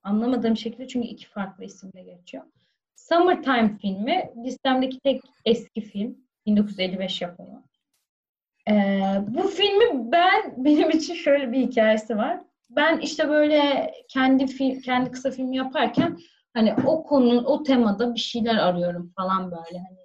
[0.03, 2.45] anlamadığım şekilde çünkü iki farklı isimle geçiyor.
[2.97, 6.24] Summertime filmi listemdeki tek eski film.
[6.47, 7.64] 1955 yapımı.
[8.70, 12.40] Ee, bu filmi ben benim için şöyle bir hikayesi var.
[12.70, 16.18] Ben işte böyle kendi film, kendi kısa film yaparken
[16.55, 19.99] hani o konunun o temada bir şeyler arıyorum falan böyle hani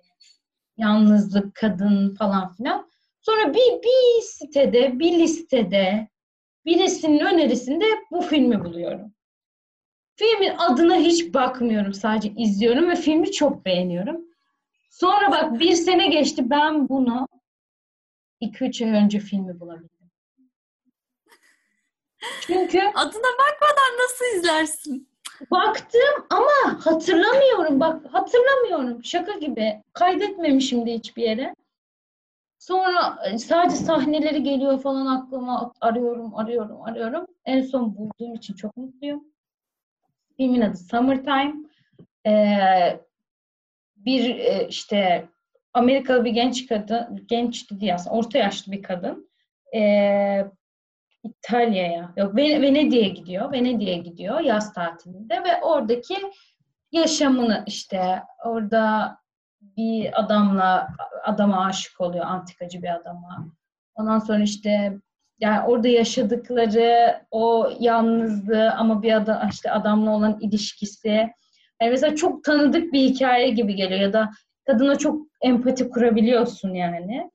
[0.77, 2.89] yalnızlık, kadın falan filan.
[3.21, 6.07] Sonra bir bir sitede, bir listede
[6.65, 9.13] birisinin önerisinde bu filmi buluyorum.
[10.15, 11.93] Filmin adına hiç bakmıyorum.
[11.93, 14.21] Sadece izliyorum ve filmi çok beğeniyorum.
[14.89, 17.27] Sonra bak bir sene geçti ben bunu
[18.41, 20.11] 2-3 ay önce filmi bulabildim.
[22.41, 25.08] Çünkü Adına bakmadan nasıl izlersin?
[25.51, 27.79] Baktım ama hatırlamıyorum.
[27.79, 29.03] Bak hatırlamıyorum.
[29.03, 29.83] Şaka gibi.
[29.93, 31.55] Kaydetmemişim de hiçbir yere.
[32.59, 37.25] Sonra e, sadece sahneleri geliyor falan aklıma arıyorum, arıyorum, arıyorum.
[37.45, 39.23] En son bulduğum için çok mutluyum.
[40.37, 41.53] Filmin adı Summertime.
[42.27, 42.99] Ee,
[43.95, 45.25] bir e, işte
[45.73, 49.29] Amerikalı bir genç kadın, genç değil aslında orta yaşlı bir kadın.
[49.75, 50.45] Ee,
[51.23, 52.13] İtalya'ya.
[52.17, 53.51] Yok Venedik'e gidiyor.
[53.51, 56.15] Venedik'e gidiyor yaz tatilinde ve oradaki
[56.91, 59.17] yaşamını işte orada
[59.61, 60.87] bir adamla
[61.23, 62.25] adama aşık oluyor.
[62.25, 63.47] Antikacı bir adama.
[63.95, 64.97] Ondan sonra işte
[65.39, 71.29] yani orada yaşadıkları o yalnızlığı ama bir adam işte adamla olan ilişkisi
[71.81, 74.29] yani mesela çok tanıdık bir hikaye gibi geliyor ya da
[74.67, 77.31] kadına çok empati kurabiliyorsun yani.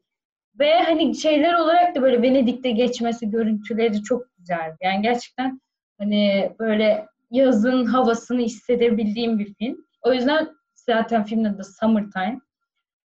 [0.59, 4.77] Ve hani şeyler olarak da böyle Venedik'te geçmesi görüntüleri çok güzel.
[4.83, 5.61] Yani gerçekten
[5.99, 9.87] hani böyle yazın havasını hissedebildiğim bir film.
[10.03, 12.41] O yüzden zaten filmin adı Summertime.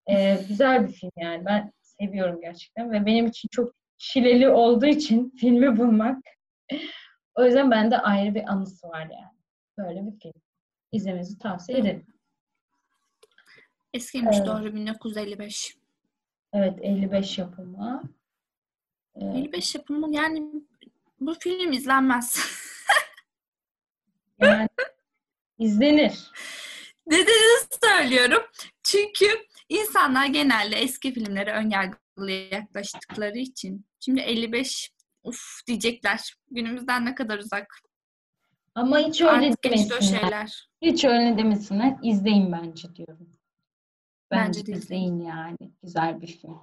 [0.09, 1.45] Ee, güzel bir film yani.
[1.45, 6.17] Ben seviyorum gerçekten ve benim için çok çileli olduğu için filmi bulmak.
[7.35, 9.35] o yüzden bende ayrı bir anısı var yani.
[9.77, 10.41] Böyle bir film.
[10.91, 12.05] İzlemenizi tavsiye ederim.
[13.93, 14.47] Eskiymiş evet.
[14.47, 15.75] doğru 1955.
[16.55, 18.03] Evet 55 yapımı.
[19.15, 20.43] Ee, 55 yapımı yani
[21.19, 22.39] bu film izlenmez.
[24.41, 24.67] yani
[25.59, 26.31] izlenir.
[27.07, 28.43] Nedenini söylüyorum.
[28.83, 29.25] Çünkü
[29.69, 33.85] insanlar genelde eski filmlere önyargılı yaklaştıkları için.
[33.99, 34.91] Şimdi 55
[35.23, 36.35] uf diyecekler.
[36.51, 37.67] Günümüzden ne kadar uzak.
[38.75, 40.01] Ama hiç öyle Artık demesinler.
[40.01, 40.69] şeyler.
[40.81, 41.95] Hiç öyle demesinler.
[42.03, 43.29] İzleyin bence diyorum.
[44.35, 45.57] Bence, bence de izleyin yani.
[45.83, 46.57] Güzel bir film.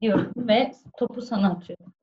[0.00, 1.94] Diyorum ve topu sana atıyorum.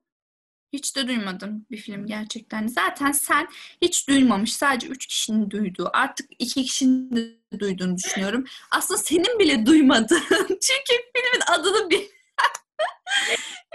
[0.72, 2.66] Hiç de duymadım bir film gerçekten.
[2.66, 3.48] Zaten sen
[3.82, 4.52] hiç duymamış.
[4.56, 5.90] Sadece üç kişinin duyduğu.
[5.92, 8.44] Artık iki kişinin de duyduğunu düşünüyorum.
[8.70, 10.22] Aslında senin bile duymadığın.
[10.48, 12.04] Çünkü filmin adını bil.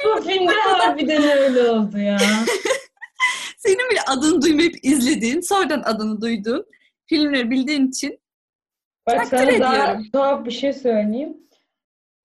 [0.06, 2.18] Bu filmde harbiden öyle oldu ya.
[3.58, 6.66] senin bile adını duymayıp izlediğin, sonradan adını duyduğun
[7.06, 8.21] filmleri bildiğin için
[9.08, 11.38] Bak sana daha tuhaf bir şey söyleyeyim.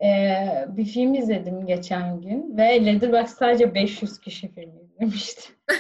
[0.02, 5.52] Ee, bir film izledim geçen gün ve Letterboxd sadece 500 kişi film izlemişti.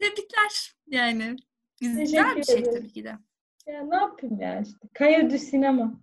[0.00, 1.36] Tebrikler yani.
[1.80, 3.18] Güzel bir şey tabii ki de.
[3.66, 4.88] Ya ne yapayım ya işte.
[4.94, 6.00] Kayadü sinema.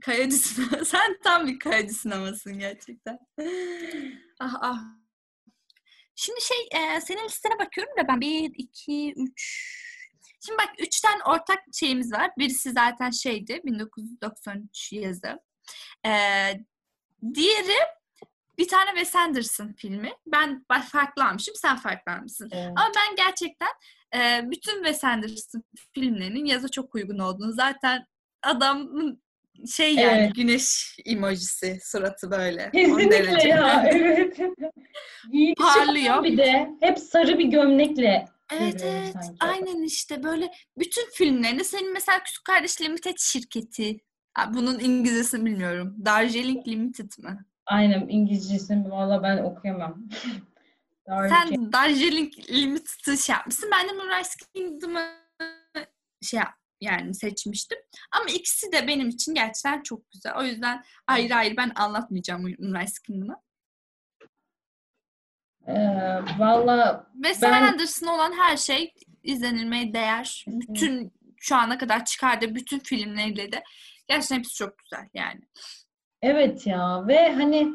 [0.00, 0.84] Kayadü sinema.
[0.84, 3.18] Sen tam bir kayadü sinemasın gerçekten.
[4.40, 4.78] ah ah.
[6.14, 9.76] Şimdi şey e, senin listene bakıyorum da ben bir, iki, üç,
[10.46, 12.30] Şimdi bak üç tane ortak şeyimiz var.
[12.38, 15.40] Birisi zaten şeydi 1993 yazı.
[16.06, 16.10] Ee,
[17.34, 17.78] diğeri
[18.58, 20.12] bir tane Wes Anderson filmi.
[20.26, 22.48] Ben farklı almışım, sen farklı almışsın.
[22.52, 22.72] Evet.
[22.76, 23.68] Ama ben gerçekten
[24.14, 25.62] e, bütün Wes Anderson
[25.94, 28.06] filmlerinin yaza çok uygun olduğunu zaten
[28.42, 29.22] adamın
[29.76, 30.34] şey yani evet.
[30.34, 32.70] güneş emojisi suratı böyle.
[32.70, 34.38] Kesinlikle ya evet.
[35.58, 36.24] Parlıyor.
[36.24, 39.36] Bir de hep sarı bir gömlekle Evet evet sanki.
[39.40, 43.98] aynen işte böyle bütün filmlerinde senin mesela Küçük Kardeş Limited şirketi
[44.48, 45.96] bunun İngilizcesini bilmiyorum.
[46.04, 47.44] Darjeeling Limited mi?
[47.66, 50.08] Aynen İngilizcesini valla ben okuyamam.
[51.06, 53.70] Sen Darjeeling Limited'ı şey yapmışsın.
[53.72, 55.00] Ben de Moonrise Kingdom'ı
[56.22, 57.78] şey yap, yani seçmiştim.
[58.12, 60.32] Ama ikisi de benim için gerçekten çok güzel.
[60.38, 63.36] O yüzden ayrı ayrı ben anlatmayacağım Moonrise Kingdom'ı.
[65.70, 67.62] Ee, Valla Ve ben...
[67.62, 68.92] Anderson olan her şey
[69.22, 70.44] izlenilmeye değer.
[70.46, 73.62] Bütün şu ana kadar çıkardığı bütün filmleriyle de
[74.08, 75.40] gerçekten hepsi çok güzel yani.
[76.22, 77.68] Evet ya ve hani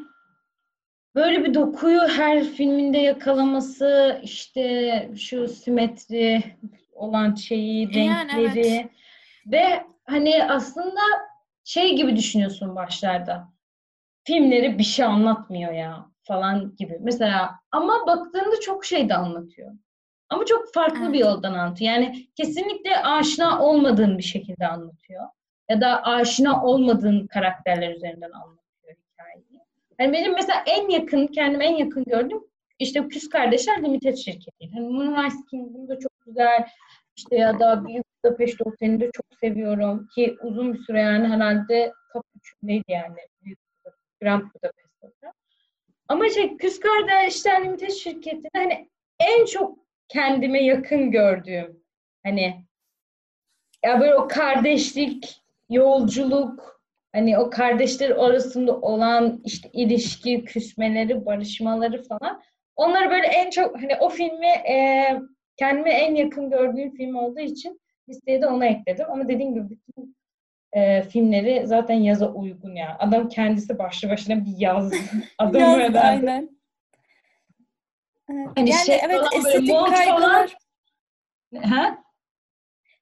[1.14, 6.44] böyle bir dokuyu her filminde yakalaması işte şu simetri
[6.92, 8.90] olan şeyi, renkleri yani evet.
[9.46, 11.00] ve hani aslında
[11.64, 13.48] şey gibi düşünüyorsun başlarda.
[14.24, 16.98] Filmleri bir şey anlatmıyor ya falan gibi.
[17.00, 19.72] Mesela ama baktığında çok şey de anlatıyor.
[20.28, 21.12] Ama çok farklı evet.
[21.12, 21.92] bir yoldan anlatıyor.
[21.92, 25.24] Yani kesinlikle aşina olmadığın bir şekilde anlatıyor.
[25.70, 29.60] Ya da aşina olmadığın karakterler üzerinden anlatıyor hikayeyi.
[29.98, 32.42] Yani benim mesela en yakın, kendim en yakın gördüm
[32.78, 34.70] işte Küs Kardeşler Limited şirketi.
[34.74, 36.66] Hani Moonrise Kingdom'u da çok güzel.
[37.16, 40.08] İşte ya da Büyük Budapest Oteli'ni de çok seviyorum.
[40.14, 43.16] Ki uzun bir süre yani herhalde top 3'ündeydi yani.
[43.44, 43.58] Büyük
[44.22, 45.32] Grand Budapest Otel.
[46.08, 48.88] Ama şey Kız Kardeşler Limited şirketinde hani
[49.20, 49.78] en çok
[50.08, 51.82] kendime yakın gördüğüm
[52.24, 52.66] hani
[53.84, 56.82] ya böyle o kardeşlik, yolculuk,
[57.12, 62.42] hani o kardeşler arasında olan işte ilişki, küsmeleri, barışmaları falan.
[62.76, 65.06] Onları böyle en çok hani o filmi e,
[65.56, 69.06] kendime en yakın gördüğüm film olduğu için listeye de onu ekledim.
[69.10, 70.15] Ama dediğim gibi bütün
[70.76, 72.96] e, filmleri zaten yaza uygun ya.
[72.98, 74.92] Adam kendisi başlı başına bir yaz
[75.38, 76.50] adamı yaz, aynen.
[78.30, 78.48] Evet.
[78.56, 80.56] Hani yani şey evet estetik kaygılar.
[81.62, 81.98] Ha?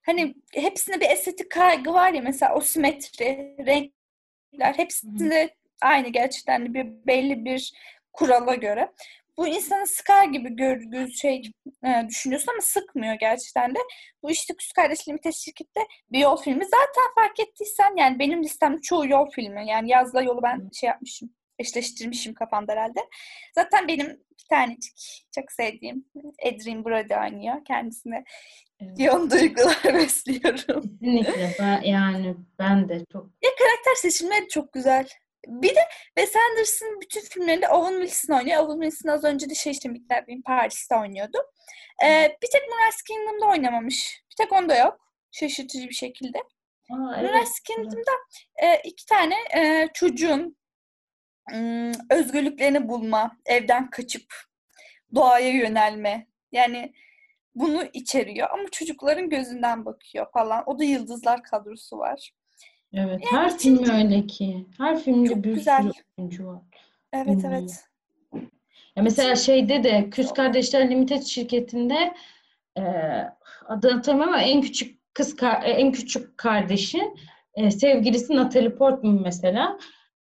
[0.05, 5.49] Hani hepsinde bir estetik kaygı var ya mesela o simetri, renkler hepsinde Hı.
[5.81, 7.73] aynı gerçekten bir belli bir
[8.13, 8.91] kurala göre.
[9.37, 11.41] Bu insanı sıkar gibi gör, göz şey
[11.85, 13.79] e, düşünüyorsun ama sıkmıyor gerçekten de.
[14.23, 15.81] Bu işte Kız Kardeş Limited şirkette
[16.11, 16.65] bir yol filmi.
[16.65, 19.67] Zaten fark ettiysen yani benim listemde çoğu yol filmi.
[19.67, 21.29] Yani yazla yolu ben şey yapmışım.
[21.59, 22.99] Eşleştirmişim kafamda herhalde.
[23.55, 26.05] Zaten benim bir tanecik çok sevdiğim
[26.45, 27.65] Adrien Brody oynuyor.
[27.65, 28.23] Kendisine
[28.79, 28.99] evet.
[28.99, 30.81] yoğun duygular besliyorum.
[30.81, 31.55] Kesinlikle.
[31.59, 33.25] Ben, yani ben de çok...
[33.43, 35.07] Ya karakter seçimleri çok güzel.
[35.47, 35.79] Bir de
[36.17, 38.63] Wes Anderson bütün filmlerinde Owen Wilson oynuyor.
[38.63, 41.37] Owen Wilson az önce de şey işte Mikler Paris'te oynuyordu.
[42.03, 44.23] Ee, bir tek Moonrise Kingdom'da oynamamış.
[44.31, 44.99] Bir tek onda yok.
[45.31, 46.37] Şaşırtıcı bir şekilde.
[46.91, 47.31] Aa, evet.
[47.31, 48.11] Moonrise Kingdom'da
[48.55, 50.57] e, iki tane e, çocuğun
[52.09, 54.33] özgürlüklerini bulma, evden kaçıp
[55.15, 56.27] doğaya yönelme.
[56.51, 56.93] Yani
[57.55, 60.63] bunu içeriyor ama çocukların gözünden bakıyor falan.
[60.65, 62.31] O da Yıldızlar kadrosu var.
[62.95, 64.65] Evet, yani her film öyle ki.
[64.77, 65.81] Her filmde bir güzel.
[65.81, 66.61] sürü oyuncu var.
[67.13, 67.45] Evet, hmm.
[67.45, 67.85] evet.
[68.95, 72.13] Ya mesela şeyde de Küs Kardeşler Limited şirketinde
[72.77, 72.81] e,
[73.65, 77.17] adını hatırlamıyorum ama en küçük kız e, en küçük kardeşin
[77.53, 79.77] e, sevgilisi Natalie Portman mesela.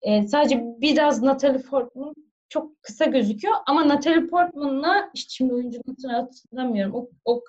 [0.02, 2.14] E, sadece biraz Natalie Portman
[2.48, 6.94] çok kısa gözüküyor ama Natalie Portman'la işte şimdi oyuncunun hatırlamıyorum.
[6.94, 7.42] O, o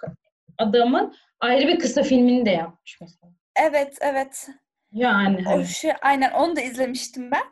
[0.58, 3.34] adamın ayrı bir kısa filmini de yapmış mesela.
[3.56, 4.50] Evet, evet.
[4.92, 5.44] Yani.
[5.50, 7.44] O şey, aynen onu da izlemiştim ben.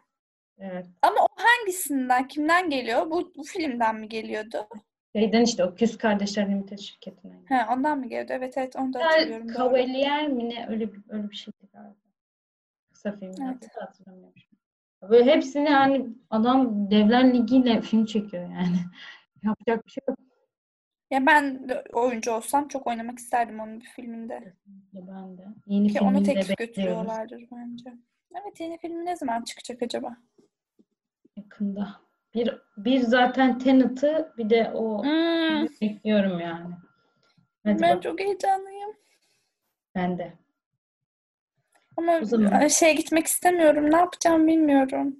[0.57, 0.85] Evet.
[1.01, 3.11] Ama o hangisinden, kimden geliyor?
[3.11, 4.67] Bu, bu filmden mi geliyordu?
[5.15, 7.45] Şeyden işte o Küs Kardeşler Limited şirketinden.
[7.45, 8.31] He, ondan mı geliyordu?
[8.35, 9.47] Evet evet onu da hatırlıyorum.
[9.47, 11.95] Cavalier mi ne öyle bir öyle bir şeydi galiba.
[12.93, 13.35] Kısa film.
[13.41, 13.67] Evet.
[13.75, 14.41] Hatırlamıyorum.
[15.01, 18.77] Böyle hepsini hani adam Devler Ligi ile film çekiyor yani.
[19.43, 20.19] Yapacak bir şey yok.
[21.11, 24.53] Ya ben de oyuncu olsam çok oynamak isterdim onun bir filminde.
[24.93, 25.47] Ben de.
[25.67, 27.93] Yeni Ki onu teklif götürüyorlardır bence.
[28.31, 30.17] Evet yeni film ne zaman çıkacak acaba?
[31.35, 32.01] Yakında.
[32.33, 35.67] Bir, bir zaten Tenet'ı bir de o hmm.
[35.81, 36.75] bekliyorum yani.
[37.63, 38.03] Hadi ben bak.
[38.03, 38.91] çok heyecanlıyım.
[39.95, 40.33] Ben de.
[41.97, 42.67] Ama zaman...
[42.67, 43.91] şey gitmek istemiyorum.
[43.91, 45.15] Ne yapacağım bilmiyorum.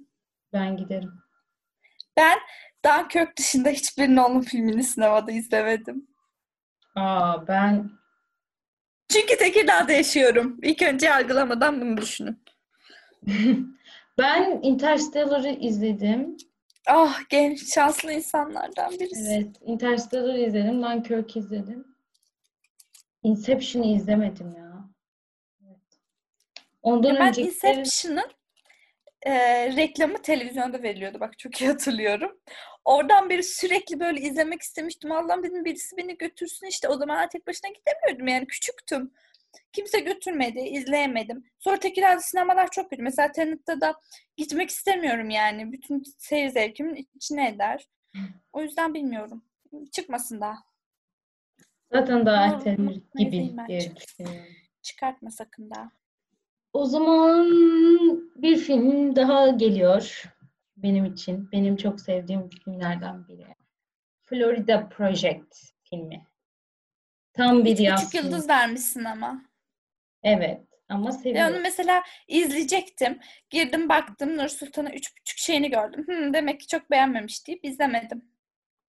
[0.52, 1.12] Ben giderim.
[2.16, 2.38] Ben
[2.84, 6.06] Dunkirk dışında hiçbir Nolan filmini sinemada izlemedim.
[6.94, 7.90] Aa ben
[9.08, 10.58] çünkü Tekirdağ'da yaşıyorum.
[10.62, 12.42] İlk önce yargılamadan bunu düşünün.
[14.18, 16.36] ben Interstellar'ı izledim.
[16.86, 19.30] Ah genç şanslı insanlardan birisi.
[19.30, 20.82] Evet Interstellar'ı izledim.
[20.82, 21.84] Dunkirk izledim.
[23.22, 24.88] Inception'ı izlemedim ya.
[25.66, 25.78] Evet.
[26.82, 27.48] Ondan ya ben önceki...
[27.48, 28.30] Inception'ın
[29.22, 29.32] e,
[29.76, 31.20] reklamı televizyonda veriliyordu.
[31.20, 32.40] Bak çok iyi hatırlıyorum.
[32.84, 35.12] Oradan beri sürekli böyle izlemek istemiştim.
[35.12, 36.88] Allah'ım dedim birisi beni götürsün işte.
[36.88, 39.12] O zaman tek başına gidemiyordum yani küçüktüm.
[39.72, 41.44] Kimse götürmedi, izleyemedim.
[41.58, 43.02] Sonra Tekirdağ'da sinemalar çok kötü.
[43.02, 43.94] Mesela Tenet'te da
[44.36, 45.72] gitmek istemiyorum yani.
[45.72, 47.88] Bütün seyir zevkimin içine eder.
[48.52, 49.44] O yüzden bilmiyorum.
[49.92, 50.56] Çıkmasın daha.
[51.92, 54.46] Zaten daha ertelenir gibi diye düşünüyorum.
[54.82, 55.90] Çıkartma sakın daha.
[56.72, 57.50] O zaman
[58.36, 60.24] bir film daha geliyor
[60.76, 61.52] benim için.
[61.52, 63.46] Benim çok sevdiğim filmlerden biri.
[64.22, 65.56] Florida Project
[65.90, 66.26] filmi.
[67.32, 69.42] Tam bir yaz Küçük yıldız vermişsin ama.
[70.22, 71.52] Evet ama seviyorum.
[71.52, 73.18] Yani mesela izleyecektim.
[73.50, 76.06] Girdim baktım Nur Sultan'a üç buçuk şeyini gördüm.
[76.06, 78.24] Hmm, demek ki çok beğenmemiş deyip izlemedim.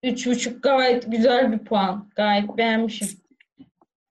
[0.02, 2.10] Üç buçuk gayet güzel bir puan.
[2.16, 3.08] Gayet beğenmişim.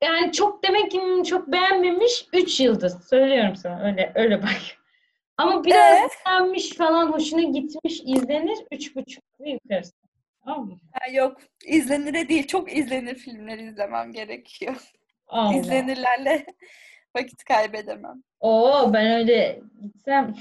[0.04, 2.26] Yani çok demek ki çok beğenmemiş.
[2.34, 3.08] Üç yıldız.
[3.10, 3.84] Söylüyorum sana.
[3.84, 4.62] Öyle öyle bak.
[5.38, 6.12] Ama biraz evet.
[6.26, 8.58] beğenmiş falan hoşuna gitmiş izlenir.
[8.72, 9.94] Üç buçuk ve yukarısı.
[10.46, 10.80] Tamam mı?
[10.92, 11.38] Ha, yok.
[11.66, 12.48] izlenire değil.
[12.48, 14.76] Çok izlenir filmler izlemem gerekiyor.
[15.28, 15.58] Allah.
[15.58, 16.46] İzlenirlerle
[17.16, 18.24] vakit kaybedemem.
[18.40, 20.36] Oo ben öyle gitsem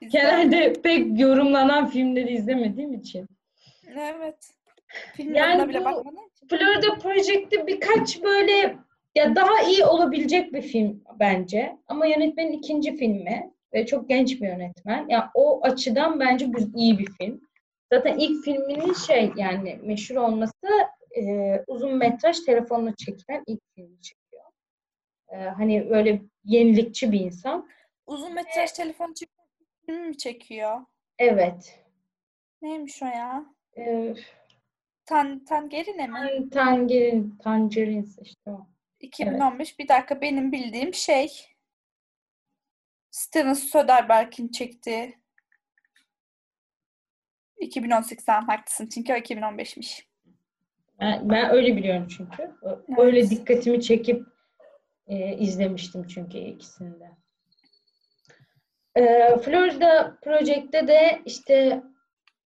[0.00, 3.28] genelde pek yorumlanan filmleri izlemediğim için.
[3.96, 4.50] Evet.
[5.14, 6.24] Filmlerine bile bakmadım.
[6.50, 8.76] Florida Project'te birkaç böyle
[9.14, 11.76] ya daha iyi olabilecek bir film bence.
[11.88, 14.98] Ama yönetmenin ikinci filmi ve çok genç bir yönetmen.
[14.98, 17.40] Ya yani o açıdan bence iyi bir film.
[17.92, 20.66] Zaten ilk filminin şey yani meşhur olması
[21.16, 24.44] e, uzun metraj telefonla çekilen ilk filmi çekiyor.
[25.28, 27.68] E, hani böyle yenilikçi bir insan.
[28.06, 29.34] Uzun metraj e, telefon çekiyor
[29.88, 30.80] mi çekiyor?
[31.18, 31.80] Evet.
[32.62, 33.44] Neymiş o ya?
[33.76, 34.14] E,
[35.06, 36.18] Tan Tangerine mi?
[36.18, 38.66] Tan Tangerin, Tangerines işte o.
[39.00, 39.68] 2015.
[39.68, 39.78] Evet.
[39.78, 41.28] Bir dakika benim bildiğim şey
[43.10, 45.18] Steven Soderbergh'in çektiği
[47.60, 50.02] 2018'den haklısın çünkü o 2015'miş.
[51.00, 52.50] Ben, ben öyle biliyorum çünkü.
[52.62, 52.78] Evet.
[52.98, 54.26] Öyle dikkatimi çekip
[55.06, 57.10] e, izlemiştim çünkü ikisini de.
[58.96, 61.82] E, Florida Project'te de işte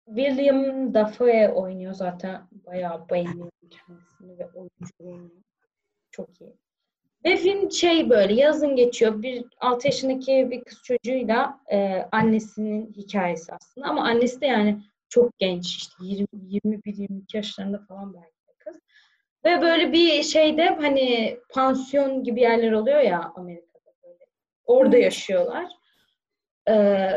[0.08, 2.42] William Dafoe oynuyor zaten.
[2.66, 5.30] Bayağı bayılıyorum kendisini ve oyunculuğunu.
[6.10, 6.56] Çok iyi.
[7.24, 9.22] Ve film şey böyle yazın geçiyor.
[9.22, 13.86] Bir 6 yaşındaki bir kız çocuğuyla e, annesinin hikayesi aslında.
[13.86, 18.76] Ama annesi de yani çok genç işte 20, 21-22 yaşlarında falan belki de kız.
[19.44, 24.26] Ve böyle bir şeyde hani pansiyon gibi yerler oluyor ya Amerika'da böyle.
[24.66, 25.66] Orada yaşıyorlar.
[26.68, 27.10] Ee,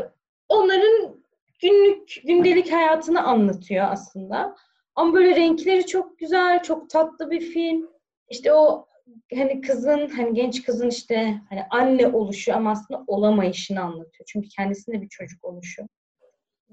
[0.49, 1.20] onların
[1.61, 4.55] günlük, gündelik hayatını anlatıyor aslında.
[4.95, 7.89] Ama böyle renkleri çok güzel, çok tatlı bir film.
[8.29, 8.87] İşte o
[9.35, 14.25] hani kızın, hani genç kızın işte hani anne oluşu ama aslında olamayışını anlatıyor.
[14.27, 15.87] Çünkü kendisinde bir çocuk oluşu.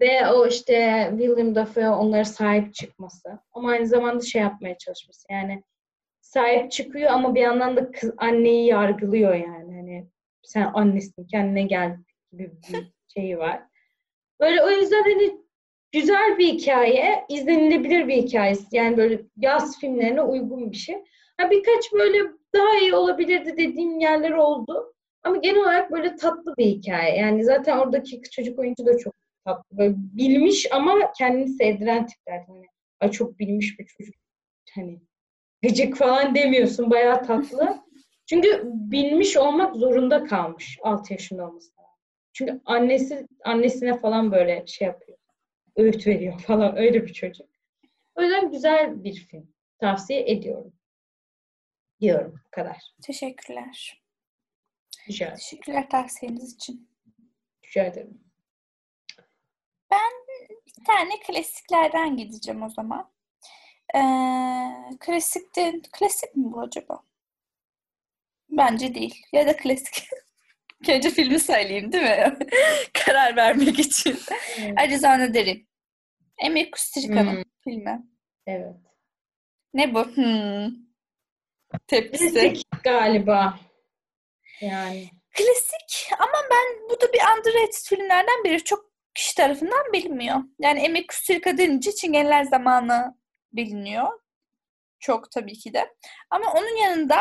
[0.00, 3.38] Ve o işte William Dafoe onlara sahip çıkması.
[3.52, 5.26] Ama aynı zamanda şey yapmaya çalışması.
[5.30, 5.62] Yani
[6.20, 9.76] sahip çıkıyor ama bir yandan da kız, anneyi yargılıyor yani.
[9.76, 10.06] Hani
[10.42, 11.96] sen annesin kendine gel
[12.32, 13.67] gibi bir şeyi var.
[14.40, 15.40] Böyle o yüzden hani
[15.92, 18.76] güzel bir hikaye, izlenilebilir bir hikayesi.
[18.76, 20.96] Yani böyle yaz filmlerine uygun bir şey.
[21.40, 22.18] Ha, birkaç böyle
[22.54, 24.94] daha iyi olabilirdi dediğim yerler oldu.
[25.22, 27.16] Ama genel olarak böyle tatlı bir hikaye.
[27.16, 29.14] Yani zaten oradaki çocuk oyuncu da çok
[29.44, 29.78] tatlı.
[29.78, 32.44] Böyle bilmiş ama kendini sevdiren tipler.
[32.46, 32.66] Hani
[33.00, 34.14] Ay çok bilmiş bir çocuk.
[34.74, 35.00] Hani
[35.62, 36.90] gıcık falan demiyorsun.
[36.90, 37.78] Bayağı tatlı.
[38.26, 41.77] Çünkü bilmiş olmak zorunda kalmış 6 yaşında olması.
[42.38, 45.18] Çünkü annesi annesine falan böyle şey yapıyor.
[45.76, 47.48] Öğüt veriyor falan öyle bir çocuk.
[48.14, 49.54] O yüzden güzel bir film.
[49.80, 50.72] Tavsiye ediyorum.
[52.00, 52.76] Diyorum bu kadar.
[53.02, 54.02] Teşekkürler.
[55.08, 55.38] Rica ederim.
[55.38, 56.90] Teşekkürler tavsiyeniz için.
[57.64, 58.20] Rica ederim.
[59.90, 60.10] Ben
[60.66, 63.10] bir tane klasiklerden gideceğim o zaman.
[63.94, 67.04] Ee, klasikte, klasik mi bu acaba?
[68.50, 69.22] Bence değil.
[69.32, 70.08] Ya da klasik.
[70.88, 72.38] Önce filmi söyleyeyim değil mi?
[73.04, 74.18] Karar vermek için.
[74.60, 74.78] Evet.
[74.78, 75.68] Arizona Derin.
[76.38, 77.42] Emir Kusturica'nın Hmm.
[77.64, 78.02] filmi.
[78.46, 78.74] evet.
[79.74, 80.04] Ne bu?
[80.04, 80.70] Hmm.
[81.86, 82.32] Tepkisi.
[82.32, 83.58] Klasik galiba.
[84.60, 85.10] Yani.
[85.36, 88.64] Klasik ama ben bu da bir underrated filmlerden biri.
[88.64, 90.36] Çok kişi tarafından bilinmiyor.
[90.58, 93.18] Yani Emir Kusturica denince Çingeneler Zamanı
[93.52, 94.08] biliniyor.
[95.00, 95.94] Çok tabii ki de.
[96.30, 97.16] Ama onun yanında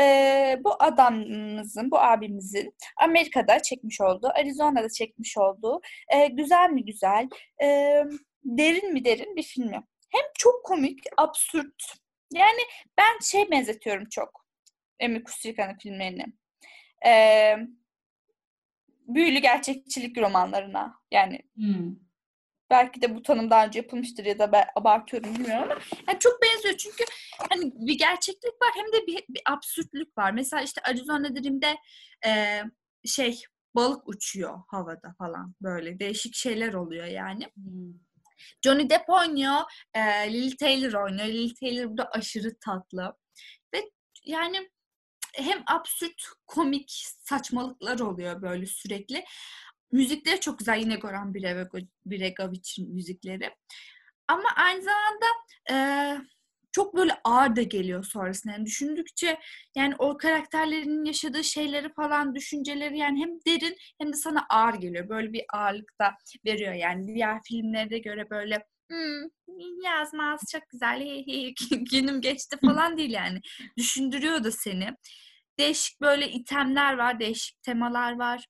[0.00, 5.80] e, bu adamımızın, bu abimizin Amerika'da çekmiş olduğu, Arizona'da çekmiş olduğu
[6.14, 7.28] e, güzel mi güzel,
[7.62, 7.66] e,
[8.44, 9.82] derin mi derin bir filmi.
[10.10, 11.82] Hem çok komik, absürt.
[12.32, 12.60] Yani
[12.98, 14.46] ben şey benzetiyorum çok.
[15.00, 16.24] Emir Kusturica'nın filmlerini.
[17.06, 17.12] E,
[19.08, 20.94] büyülü gerçekçilik romanlarına.
[21.10, 22.11] Yani Hmm.
[22.72, 26.42] Belki de bu tanım daha önce yapılmıştır ya da ben abartıyorum bilmiyorum ama yani çok
[26.42, 27.04] benziyor çünkü
[27.50, 30.32] hani bir gerçeklik var hem de bir, bir absürtlük var.
[30.32, 31.76] Mesela işte Arizona Dream'de
[32.26, 32.62] e,
[33.04, 33.42] şey
[33.74, 37.48] balık uçuyor havada falan böyle değişik şeyler oluyor yani.
[37.54, 37.92] Hmm.
[38.64, 39.60] Johnny Depp oynuyor,
[39.94, 40.00] e,
[40.32, 41.28] Lily Taylor oynuyor.
[41.28, 43.16] Lily Taylor burada aşırı tatlı
[43.74, 43.90] ve
[44.24, 44.70] yani
[45.34, 49.24] hem absürt, komik saçmalıklar oluyor böyle sürekli.
[49.92, 50.78] Müzikleri çok güzel.
[50.78, 51.34] Yine Goran
[52.06, 53.50] Bregovic'in müzikleri.
[54.28, 55.26] Ama aynı zamanda
[55.70, 55.76] e,
[56.72, 58.52] çok böyle ağır da geliyor sonrasında.
[58.52, 59.38] Yani düşündükçe
[59.76, 65.08] yani o karakterlerin yaşadığı şeyleri falan düşünceleri yani hem derin hem de sana ağır geliyor.
[65.08, 66.14] Böyle bir ağırlık da
[66.46, 67.14] veriyor yani.
[67.14, 69.28] Diğer filmlere göre böyle hmm,
[69.84, 71.54] yazmaz çok güzel hi,
[71.90, 73.40] günüm geçti falan değil yani.
[73.76, 74.88] Düşündürüyor da seni.
[75.58, 78.46] Değişik böyle itemler var, değişik temalar var.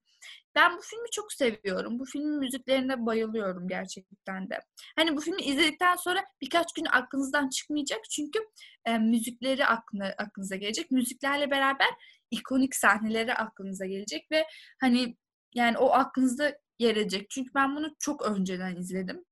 [0.54, 1.98] Ben bu filmi çok seviyorum.
[1.98, 4.58] Bu filmin müziklerine bayılıyorum gerçekten de.
[4.96, 8.38] Hani bu filmi izledikten sonra birkaç gün aklınızdan çıkmayacak çünkü
[8.84, 10.90] e, müzikleri aklına, aklınıza gelecek.
[10.90, 11.88] Müziklerle beraber
[12.30, 14.46] ikonik sahneleri aklınıza gelecek ve
[14.80, 15.16] hani
[15.54, 17.30] yani o aklınızda yer edecek.
[17.30, 19.24] Çünkü ben bunu çok önceden izledim.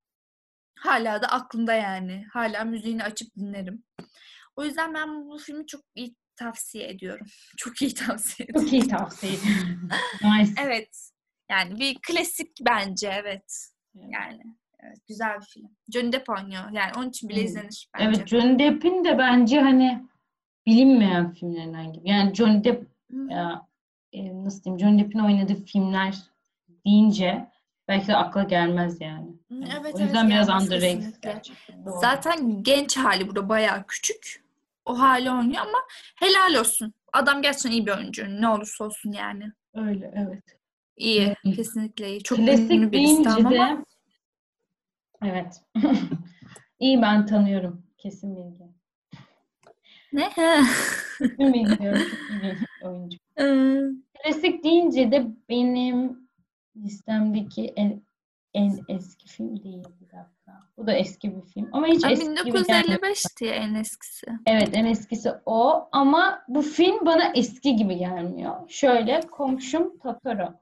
[0.78, 2.26] Hala da aklımda yani.
[2.32, 3.84] Hala müziğini açıp dinlerim.
[4.56, 7.26] O yüzden ben bu filmi çok iyi tavsiye ediyorum.
[7.56, 8.64] Çok iyi tavsiye ediyorum.
[8.64, 9.32] Çok iyi tavsiye
[10.22, 10.52] nice.
[10.62, 11.10] Evet.
[11.50, 13.66] Yani bir klasik bence evet.
[13.98, 14.08] Evet.
[14.12, 14.42] Yani
[14.80, 15.68] evet, güzel bir film.
[15.92, 16.70] Johnny Depp oynuyor.
[16.72, 17.46] Yani onun için bile Hmm.
[17.46, 18.04] izlenir bence.
[18.08, 20.04] Evet Johnny Depp'in de bence hani
[20.66, 22.08] bilinmeyen filmlerinden gibi.
[22.08, 23.32] Yani Johnny Depp Hı.
[23.32, 23.66] ya,
[24.12, 26.16] e, nasıl diyeyim Johnny Depp'in oynadığı filmler
[26.86, 27.48] deyince
[27.88, 29.28] belki de akla gelmez yani.
[29.50, 31.32] Yani evet, o evet, yüzden biraz gelmez underrated kesinlikle.
[31.32, 31.84] gerçekten.
[31.86, 32.00] Doğru.
[32.00, 34.49] Zaten genç hali burada bayağı küçük.
[34.90, 35.78] O hali oynuyor ama
[36.18, 36.94] helal olsun.
[37.12, 38.24] Adam gerçekten iyi bir oyuncu.
[38.40, 39.44] Ne olursa olsun yani.
[39.74, 40.44] Öyle evet.
[40.96, 41.20] İyi.
[41.44, 41.56] Evet.
[41.56, 42.22] Kesinlikle iyi.
[42.22, 43.84] Çok Klasik ünlü birisi de ama.
[45.24, 45.62] evet.
[46.78, 47.86] İyi ben tanıyorum.
[47.98, 48.64] Kesin bilgi.
[50.12, 50.30] Ne?
[50.34, 51.36] Kesin.
[51.38, 53.18] Çok iyi bir oyuncu.
[53.38, 53.80] Ee,
[54.24, 56.28] Klasik deyince de benim
[56.76, 58.02] listemdeki en,
[58.54, 60.66] en eski film değil bir dakika.
[60.76, 61.68] Bu da eski bir film.
[61.72, 63.02] Ama hiç Aa, eski gibi gelmiyor.
[63.02, 64.26] 1955 diye en eskisi.
[64.46, 68.68] Evet en eskisi o ama bu film bana eski gibi gelmiyor.
[68.68, 70.54] Şöyle Komşum Totoro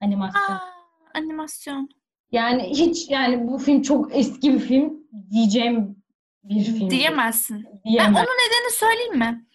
[0.00, 0.56] animasyon.
[0.56, 0.60] Aa,
[1.14, 1.88] animasyon.
[2.32, 5.96] Yani hiç yani bu film çok eski bir film diyeceğim
[6.44, 6.90] bir film.
[6.90, 7.64] Diyemezsin.
[7.64, 8.14] Ben Diyemem.
[8.14, 9.46] onun nedeni söyleyeyim mi?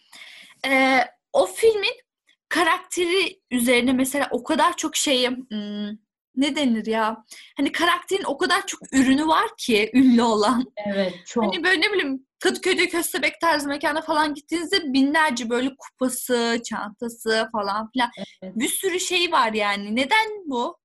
[0.68, 1.00] Ee,
[1.34, 2.02] o filmin
[2.50, 5.98] karakteri üzerine mesela o kadar çok şeyim hmm,
[6.36, 7.26] ne denir ya?
[7.58, 10.66] Hani karakterin o kadar çok ürünü var ki ünlü olan.
[10.86, 11.44] Evet çok.
[11.44, 17.90] Hani böyle ne bileyim Kadıköy'de Köstebek tarzı mekana falan gittiğinizde binlerce böyle kupası, çantası falan
[17.92, 18.10] filan.
[18.44, 18.56] Evet.
[18.56, 19.96] Bir sürü şey var yani.
[19.96, 20.78] Neden bu?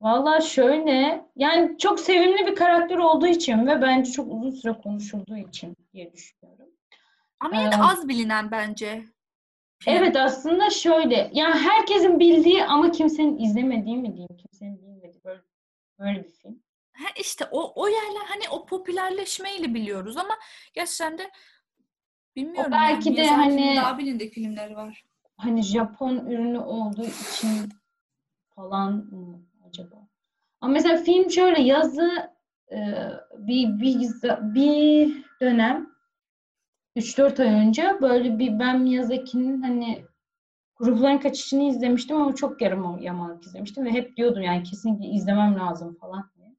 [0.00, 5.36] Valla şöyle yani çok sevimli bir karakter olduğu için ve bence çok uzun süre konuşulduğu
[5.36, 6.66] için diye düşünüyorum.
[7.40, 9.04] Ama yine de Ee, az bilinen bence.
[9.78, 9.94] Film.
[9.94, 15.40] Evet aslında şöyle yani herkesin bildiği ama kimsenin izlemediği mi diyeyim kimsenin bilmediği böyle,
[15.98, 16.62] böyle bir film.
[16.92, 20.34] Ha işte o o yerler hani o popülerleşmeyle biliyoruz ama
[20.74, 21.30] gerçekten de
[22.36, 22.72] bilmiyorum.
[22.72, 23.16] O belki yani.
[23.16, 25.04] de hani- daha bilindik filmleri var.
[25.36, 27.68] Hani Japon ürünü olduğu için
[28.54, 30.08] falan mı acaba?
[30.60, 32.36] Ama mesela film şöyle yazı
[33.38, 34.10] bir, bir,
[34.54, 35.95] bir dönem
[36.96, 40.04] 3-4 ay önce böyle bir ben Miyazaki'nin hani
[40.80, 45.94] Ruhların Kaçışı'nı izlemiştim ama çok yarım yamalak izlemiştim ve hep diyordum yani kesinlikle izlemem lazım
[46.00, 46.54] falan diye.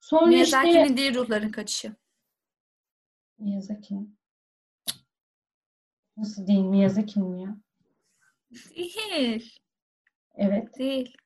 [0.00, 1.96] Sonra işte Miyazaki'nin değil ruhların kaçışı.
[3.38, 4.18] Miyazaki'nin
[6.16, 7.56] nasıl değil Miyazaki'nin ya?
[8.76, 9.58] Değil.
[10.34, 11.16] Evet, Değil.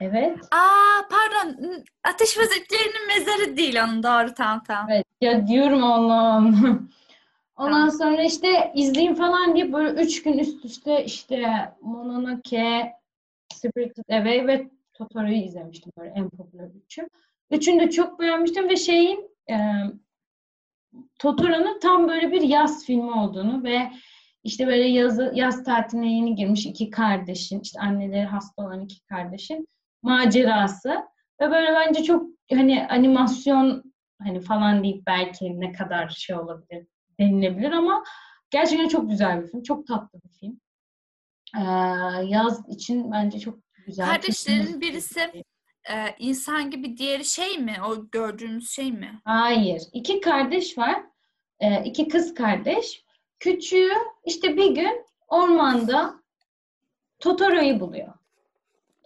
[0.00, 0.38] evet.
[0.50, 1.56] Aa pardon.
[2.04, 4.02] Ateş Böceklerinin mezarı değil onun.
[4.02, 4.90] Doğru tamam tamam.
[4.90, 6.90] Evet ya diyorum Allah'ım.
[7.56, 11.42] Ondan sonra işte izleyeyim falan diye böyle üç gün üst üste işte
[11.80, 12.92] Mononoke,
[13.54, 17.08] Spirited Away ve Totoro'yu izlemiştim böyle en popüler üçü.
[17.50, 19.56] Üçünü de çok beğenmiştim ve şeyin e,
[21.18, 23.90] Totoro'nun tam böyle bir yaz filmi olduğunu ve
[24.44, 29.68] işte böyle yazı, yaz tatiline yeni girmiş iki kardeşin, işte anneleri hasta olan iki kardeşin
[30.02, 30.88] macerası
[31.40, 33.92] ve böyle bence çok hani animasyon
[34.22, 36.86] hani falan deyip belki ne kadar şey olabilir
[37.20, 38.04] denilebilir ama
[38.50, 39.62] gerçekten çok güzel bir film.
[39.62, 40.60] Çok tatlı bir film.
[41.56, 41.60] Ee,
[42.24, 44.06] yaz için bence çok güzel.
[44.06, 45.44] Kardeşlerin birisi
[45.90, 47.76] Ee, insan gibi diğeri şey mi?
[47.88, 49.20] O gördüğümüz şey mi?
[49.24, 49.82] Hayır.
[49.92, 51.02] İki kardeş var.
[51.60, 53.04] Ee, iki kız kardeş.
[53.40, 53.90] Küçüğü
[54.24, 56.14] işte bir gün ormanda
[57.18, 58.12] Totoro'yu buluyor.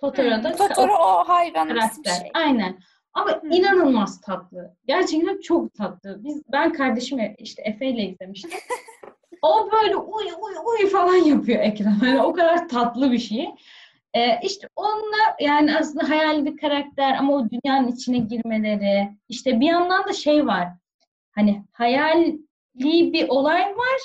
[0.01, 2.15] Totoro da Hmm, Totoro o hayvan karakter.
[2.15, 2.31] şey.
[2.35, 2.79] Aynen.
[3.15, 3.49] Ama Hı.
[3.51, 4.77] inanılmaz tatlı.
[4.87, 6.25] Gerçekten çok tatlı.
[6.25, 8.51] Biz ben kardeşimle işte Efe ile izlemiştim.
[9.43, 12.07] o böyle uy uy uy falan yapıyor ekrana.
[12.07, 13.49] Yani o kadar tatlı bir şey.
[14.15, 19.09] Ee, işte onunla yani aslında hayal bir karakter ama o dünyanın içine girmeleri.
[19.29, 20.69] işte bir yandan da şey var.
[21.33, 22.41] Hani hayali
[22.75, 24.01] bir olay var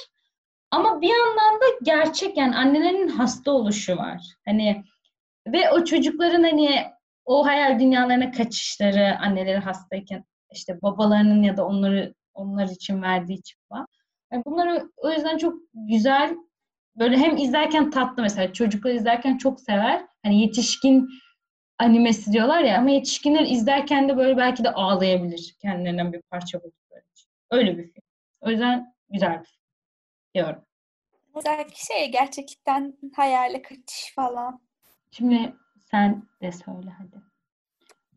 [0.71, 4.21] ama bir yandan da gerçek yani annelerin hasta oluşu var.
[4.45, 4.83] Hani
[5.47, 6.81] ve o çocukların hani
[7.25, 13.87] o hayal dünyalarına kaçışları anneleri hastayken işte babalarının ya da onları onlar için verdiği çıkma.
[14.31, 16.35] Yani bunları o yüzden çok güzel
[16.95, 20.05] böyle hem izlerken tatlı mesela çocuklar izlerken çok sever.
[20.23, 21.09] Hani yetişkin
[21.79, 27.03] animesi diyorlar ya ama yetişkinler izlerken de böyle belki de ağlayabilir kendilerinden bir parça buldukları
[27.13, 27.29] için.
[27.51, 28.03] Öyle bir film.
[28.41, 29.61] O yüzden güzel bir film
[30.33, 30.61] diyorum.
[31.45, 34.61] Belki şey gerçekten hayale kaçış falan.
[35.11, 35.53] Şimdi
[35.91, 37.23] sen de söyle hadi.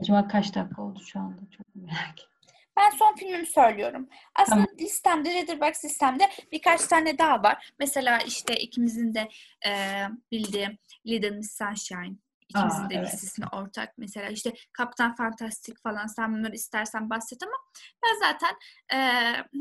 [0.01, 1.41] Acaba kaç dakika oldu şu anda?
[1.57, 2.29] Çok merak ettim.
[2.77, 4.09] Ben son filmimi söylüyorum.
[4.35, 4.79] Aslında Tamam.
[4.81, 7.73] listemde, Letterboxd listemde birkaç tane daha var.
[7.79, 9.29] Mesela işte ikimizin de
[9.67, 10.03] e,
[10.33, 12.17] bildiği Little Miss Sunshine.
[12.49, 13.07] İkimizin Aa, de evet.
[13.13, 13.99] listesine ortak.
[13.99, 17.57] Mesela işte Kaptan Fantastik falan sen bunları istersen bahset ama
[18.05, 18.55] ben zaten
[18.93, 18.99] e,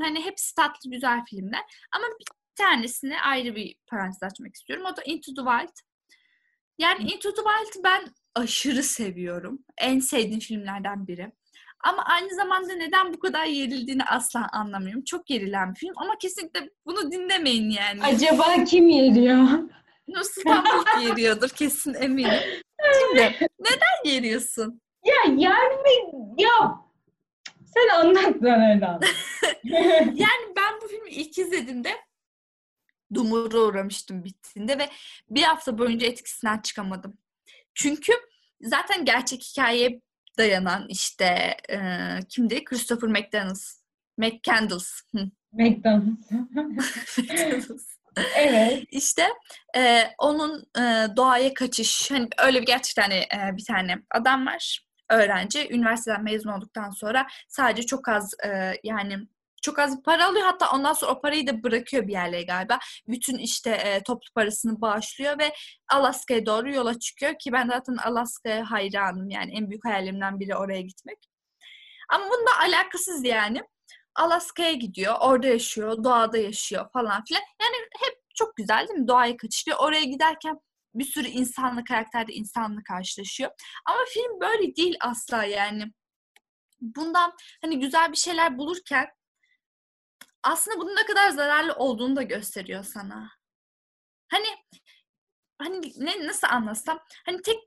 [0.01, 1.88] hani hepsi tatlı güzel filmler.
[1.91, 4.86] Ama bir tanesini ayrı bir parantez açmak istiyorum.
[4.86, 5.87] O da Into the Wild.
[6.78, 8.01] Yani Into the Wild'ı ben
[8.36, 9.59] aşırı seviyorum.
[9.78, 11.32] En sevdiğim filmlerden biri.
[11.84, 15.03] Ama aynı zamanda neden bu kadar yerildiğini asla anlamıyorum.
[15.03, 18.03] Çok yerilen bir film ama kesinlikle bunu dinlemeyin yani.
[18.03, 19.47] Acaba kim yeriyor?
[20.07, 22.39] Nusret Pambuk yeriyordur kesin eminim.
[22.99, 24.82] Şimdi neden yeriyorsun?
[25.05, 25.43] Ya yani
[26.38, 26.88] ya
[27.65, 29.03] sen anlat ben öyle anlat.
[30.13, 31.89] Yani ben bu filmi ilk izlediğimde
[33.14, 34.89] dumura uğramıştım bittiğinde ve
[35.30, 37.18] bir hafta boyunca etkisinden çıkamadım.
[37.74, 38.14] Çünkü
[38.62, 40.01] zaten gerçek hikayeye
[40.38, 41.80] dayanan işte e,
[42.30, 42.64] kimdi?
[42.64, 43.82] Christopher McDonald's.
[44.18, 45.01] McCandles.
[45.53, 46.32] McDonald's.
[47.18, 47.97] McDonald's.
[48.36, 48.84] evet.
[48.91, 49.28] İşte
[49.78, 54.88] e, onun e, doğaya kaçış, hani öyle bir gerçekten hani, e, bir tane adam var.
[55.10, 59.28] öğrenci üniversiteden mezun olduktan sonra sadece çok az e, yani
[59.62, 60.45] çok az bir para alıyor.
[60.45, 62.80] Hatta ondan sonra o parayı da bırakıyor bir yerlere galiba.
[63.08, 65.53] Bütün işte e, toplu parasını bağışlıyor ve
[65.91, 69.30] Alaska'ya doğru yola çıkıyor ki ben zaten Alaska'ya hayranım.
[69.30, 71.18] Yani en büyük hayalimden biri oraya gitmek.
[72.10, 73.62] Ama bununla alakasız yani.
[74.16, 77.41] Alaska'ya gidiyor, orada yaşıyor, doğada yaşıyor falan filan.
[77.62, 79.08] Yani hep çok güzel değil mi?
[79.08, 79.78] Doğaya kaçışıyor.
[79.80, 80.60] Oraya giderken
[80.93, 83.51] bir sürü insanla karakterde insanla karşılaşıyor.
[83.86, 85.84] Ama film böyle değil asla yani.
[86.82, 89.08] Bundan hani güzel bir şeyler bulurken
[90.52, 93.30] aslında bunun ne kadar zararlı olduğunu da gösteriyor sana.
[94.32, 94.48] Hani
[95.62, 97.60] hani ne nasıl anlatsam hani tek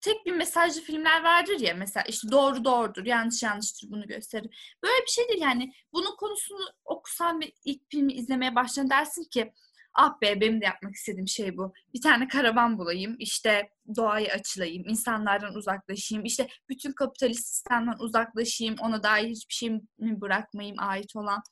[0.00, 4.76] tek bir mesajlı filmler vardır ya mesela işte doğru doğrudur, yanlış yanlıştır bunu gösterir.
[4.82, 5.72] Böyle bir şey değil yani.
[5.92, 9.52] Bunun konusunu okusan ve ilk filmi izlemeye başladın dersin ki
[9.94, 11.72] ah be benim de yapmak istediğim şey bu.
[11.94, 19.02] Bir tane karavan bulayım, işte doğaya açılayım, insanlardan uzaklaşayım, işte bütün kapitalist sistemden uzaklaşayım, ona
[19.02, 21.42] dair hiçbir şey bırakmayayım ait olan.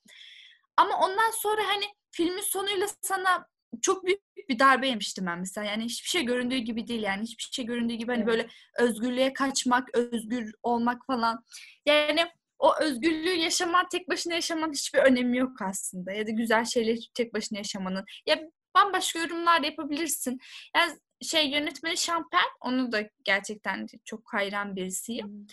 [0.77, 3.47] Ama ondan sonra hani filmin sonuyla sana
[3.83, 5.67] çok büyük bir darbe yemiştim ben mesela.
[5.67, 7.23] Yani hiçbir şey göründüğü gibi değil yani.
[7.23, 8.49] Hiçbir şey göründüğü gibi hani böyle
[8.79, 11.45] özgürlüğe kaçmak, özgür olmak falan.
[11.87, 12.27] Yani
[12.59, 16.13] o özgürlüğü yaşaman, tek başına yaşaman hiçbir önemi yok aslında.
[16.13, 18.05] Ya da güzel şeyleri tek başına yaşamanın.
[18.27, 18.41] Ya
[18.75, 20.39] bambaşka yorumlar da yapabilirsin.
[20.77, 25.27] Yani şey yönetmeni Şampen, onu da gerçekten çok hayran birisiyim.
[25.27, 25.47] Hmm.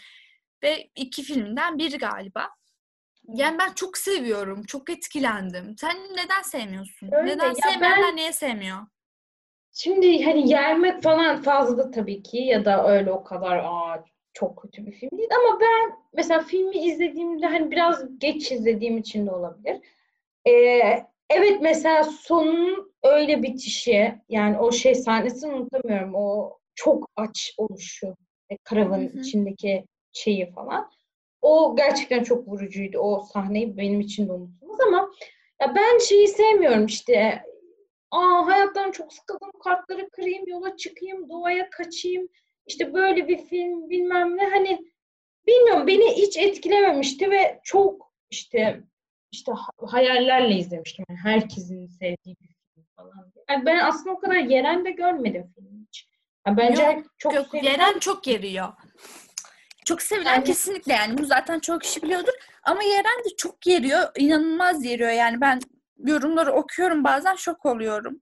[0.64, 2.50] Ve iki filminden biri galiba.
[3.34, 5.76] Yani ben çok seviyorum, çok etkilendim.
[5.78, 7.10] Sen neden sevmiyorsun?
[7.12, 8.16] Öyle, neden sevmeyenler ben...
[8.16, 8.78] niye sevmiyor?
[9.72, 14.04] Şimdi hani yermek falan fazla da tabii ki ya da öyle o kadar aa
[14.34, 19.28] çok kötü bir film değil ama ben mesela filmi izlediğimde hani biraz geç izlediğim için
[19.28, 19.82] de olabilir.
[20.48, 20.52] Ee,
[21.30, 26.16] evet mesela sonun öyle bitişi yani o şey sahnesini unutamıyorum.
[26.16, 28.16] O çok aç oluşu
[28.50, 30.92] e, karavanın içindeki şeyi falan.
[31.42, 32.98] O gerçekten çok vurucuydu.
[32.98, 35.12] O sahneyi benim için de unutulmaz ama
[35.62, 37.44] ya ben şeyi sevmiyorum işte.
[38.12, 39.52] Aa hayattan çok sıkıldım.
[39.64, 42.28] Kartları kırayım, yola çıkayım, doğaya kaçayım.
[42.68, 44.50] İşte böyle bir film bilmem ne.
[44.50, 44.80] Hani
[45.48, 48.84] bilmiyorum beni hiç etkilememişti ve çok işte
[49.32, 49.52] işte
[49.88, 51.06] hayallerle izlemiştim.
[51.10, 53.32] Yani herkesin sevdiği bir film falan.
[53.50, 56.08] Yani ben aslında o kadar yeren de görmedim film hiç.
[56.48, 58.68] Yani bence yok, çok yok, yeren çok geriyor.
[59.90, 62.34] Çok sevilen yani, kesinlikle yani bunu zaten çok kişi biliyordur.
[62.64, 64.12] Ama Yeren de çok geriyor.
[64.18, 65.60] inanılmaz geriyor yani ben
[65.98, 68.22] yorumları okuyorum bazen şok oluyorum.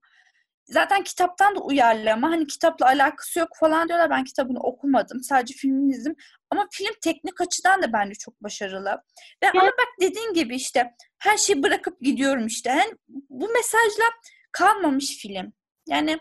[0.65, 2.30] Zaten kitaptan da uyarlama.
[2.30, 4.09] Hani kitapla alakası yok falan diyorlar.
[4.09, 5.24] Ben kitabını okumadım.
[5.24, 6.15] Sadece filmini izledim.
[6.51, 9.01] Ama film teknik açıdan da bence çok başarılı.
[9.43, 9.51] Ve ya.
[9.51, 12.70] ama bak dediğin gibi işte her şeyi bırakıp gidiyorum işte.
[12.70, 12.93] Yani
[13.30, 14.05] bu mesajla
[14.51, 15.53] kalmamış film.
[15.88, 16.18] Yani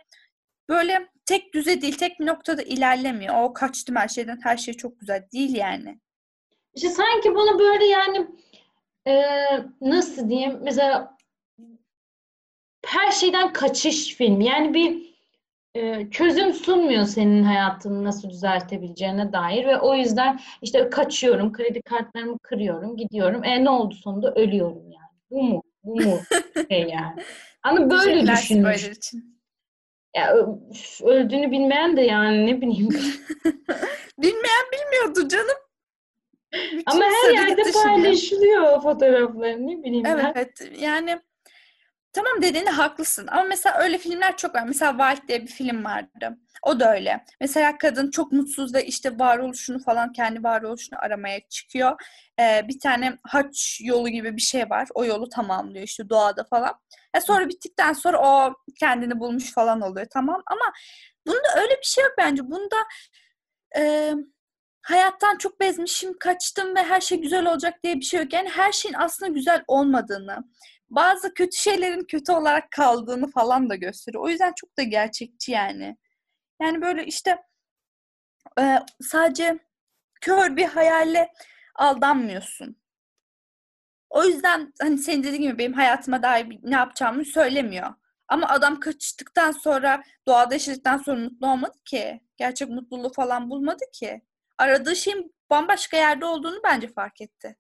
[0.69, 3.35] böyle tek düze değil, tek bir noktada ilerlemiyor.
[3.43, 6.01] O kaçtım her şeyden, her şey çok güzel değil yani.
[6.75, 8.27] İşte sanki bunu böyle yani
[9.09, 9.25] e,
[9.81, 11.17] nasıl diyeyim mesela
[12.87, 14.41] her şeyden kaçış film.
[14.41, 15.17] Yani bir
[15.75, 22.39] e, çözüm sunmuyor senin hayatını nasıl düzeltebileceğine dair ve o yüzden işte kaçıyorum, kredi kartlarımı
[22.39, 23.45] kırıyorum, gidiyorum.
[23.45, 24.35] E ne oldu sonunda?
[24.35, 25.11] Ölüyorum yani.
[25.31, 25.63] Bu mu?
[25.85, 26.19] Bu mu?
[26.71, 27.23] şey yani.
[27.63, 28.91] Hani böyle düşünmüş.
[30.17, 30.37] Ya
[31.05, 32.89] öldüğünü bilmeyen de yani ne bileyim.
[34.19, 35.57] bilmeyen bilmiyordu canım.
[36.53, 40.33] Bütün Ama her yerde paylaşılıyor fotoğraflar ne bileyim evet, ben.
[40.37, 41.21] Evet yani
[42.17, 44.65] tamam dediğinde haklısın ama mesela öyle filmler çok var.
[44.67, 46.39] Mesela Wild diye bir film vardı.
[46.63, 47.25] O da öyle.
[47.41, 52.03] Mesela kadın çok mutsuz ve işte varoluşunu falan kendi varoluşunu aramaya çıkıyor.
[52.41, 54.89] Ee, bir tane haç yolu gibi bir şey var.
[54.95, 56.75] O yolu tamamlıyor işte doğada falan.
[57.15, 60.73] E sonra bittikten sonra o kendini bulmuş falan oluyor tamam ama
[61.27, 62.51] bunda öyle bir şey yok bence.
[62.51, 62.77] Bunda
[63.79, 64.13] e,
[64.83, 68.33] hayattan çok bezmişim, kaçtım ve her şey güzel olacak diye bir şey yok.
[68.33, 70.45] Yani her şeyin aslında güzel olmadığını,
[70.91, 74.25] bazı kötü şeylerin kötü olarak kaldığını falan da gösteriyor.
[74.25, 75.97] O yüzden çok da gerçekçi yani.
[76.63, 77.43] Yani böyle işte
[78.61, 79.59] e, sadece
[80.21, 81.33] kör bir hayalle
[81.75, 82.77] aldanmıyorsun.
[84.11, 87.95] O yüzden hani senin dediğin gibi benim hayatıma dair ne yapacağımı söylemiyor.
[88.29, 92.21] Ama adam kaçtıktan sonra, doğada yaşadıktan sonra mutlu olmadı ki.
[92.37, 94.23] Gerçek mutluluğu falan bulmadı ki.
[94.59, 97.57] Aradığı şeyin bambaşka yerde olduğunu bence fark etti.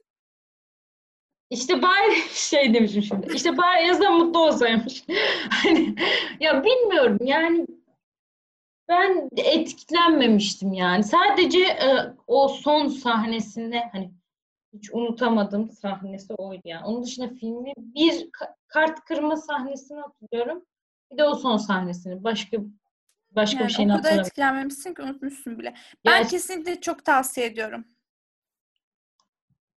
[1.50, 3.32] İşte bari şey demişim şimdi.
[3.34, 5.04] İşte bari en azından mutlu olsaymış.
[5.50, 5.94] hani
[6.40, 7.66] ya bilmiyorum yani
[8.88, 11.04] ben etkilenmemiştim yani.
[11.04, 11.94] Sadece e,
[12.26, 14.10] o son sahnesinde hani
[14.72, 16.84] hiç unutamadığım sahnesi oydu yani.
[16.84, 18.30] Onun dışında filmi bir
[18.68, 20.64] kart kırma sahnesini hatırlıyorum.
[21.12, 22.24] Bir de o son sahnesini.
[22.24, 22.56] Başka
[23.30, 24.26] Başka Yani bir şeyini o kadar hatırlamıyorum.
[24.28, 25.74] etkilenmemişsin ki unutmuşsun bile.
[26.06, 27.84] Ben Gerçi- kesinlikle çok tavsiye ediyorum.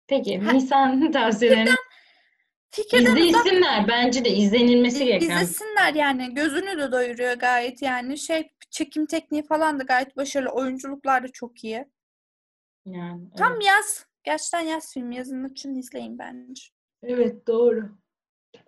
[0.09, 1.69] Peki Nisan tavsiyelerini
[2.71, 3.87] Fikirden uzak izlesinler.
[3.87, 5.29] Bence de izlenilmesi gereken.
[5.29, 6.33] izlesinler yani.
[6.33, 8.17] Gözünü de doyuruyor gayet yani.
[8.17, 10.49] Şey çekim tekniği falan da gayet başarılı.
[10.49, 11.85] Oyunculuklar da çok iyi.
[12.85, 13.65] Yani, Tam evet.
[13.65, 14.05] yaz.
[14.23, 15.15] Gerçekten yaz filmi.
[15.15, 16.63] Yazın için izleyin bence.
[17.03, 17.89] Evet doğru.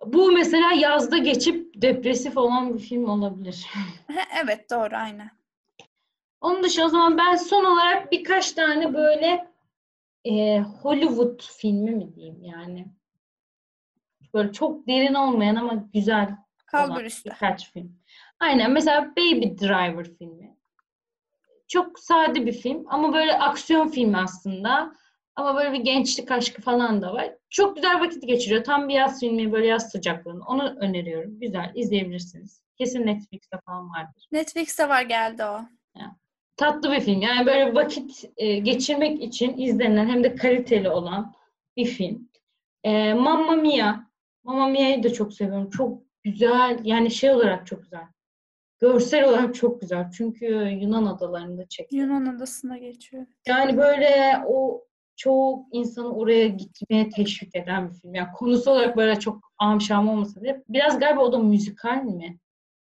[0.06, 3.66] Bu mesela yazda geçip depresif olan bir film olabilir.
[4.44, 5.30] evet doğru aynen.
[6.40, 9.51] Onun dışında o zaman ben son olarak birkaç tane böyle
[10.24, 12.86] e, Hollywood filmi mi diyeyim yani.
[14.34, 16.36] Böyle çok derin olmayan ama güzel
[16.72, 17.98] olan Kalbur birkaç film.
[18.40, 20.56] Aynen mesela Baby Driver filmi.
[21.68, 24.92] Çok sade bir film ama böyle aksiyon filmi aslında.
[25.36, 27.30] Ama böyle bir gençlik aşkı falan da var.
[27.50, 28.64] Çok güzel vakit geçiriyor.
[28.64, 30.44] Tam bir yaz filmi böyle yaz sıcaklığında.
[30.44, 31.40] Onu öneriyorum.
[31.40, 32.62] Güzel izleyebilirsiniz.
[32.78, 34.28] Kesin Netflix'te falan vardır.
[34.32, 35.60] Netflix'te var geldi o.
[36.62, 37.20] Tatlı bir film.
[37.20, 41.34] Yani böyle vakit e, geçirmek için izlenen hem de kaliteli olan
[41.76, 42.28] bir film.
[42.84, 43.96] E, Mamma Mia.
[44.44, 45.70] Mamma Mia'yı da çok seviyorum.
[45.70, 46.80] Çok güzel.
[46.84, 48.04] Yani şey olarak çok güzel.
[48.80, 50.10] Görsel olarak çok güzel.
[50.10, 50.46] Çünkü
[50.80, 52.06] Yunan adalarında çekiyor.
[52.06, 53.26] Yunan adasına geçiyor.
[53.46, 54.84] Yani böyle o
[55.16, 58.14] çok insanı oraya gitmeye teşvik eden bir film.
[58.14, 62.38] Yani konusu olarak böyle çok amşam olmasa bile biraz galiba o da müzikal mi?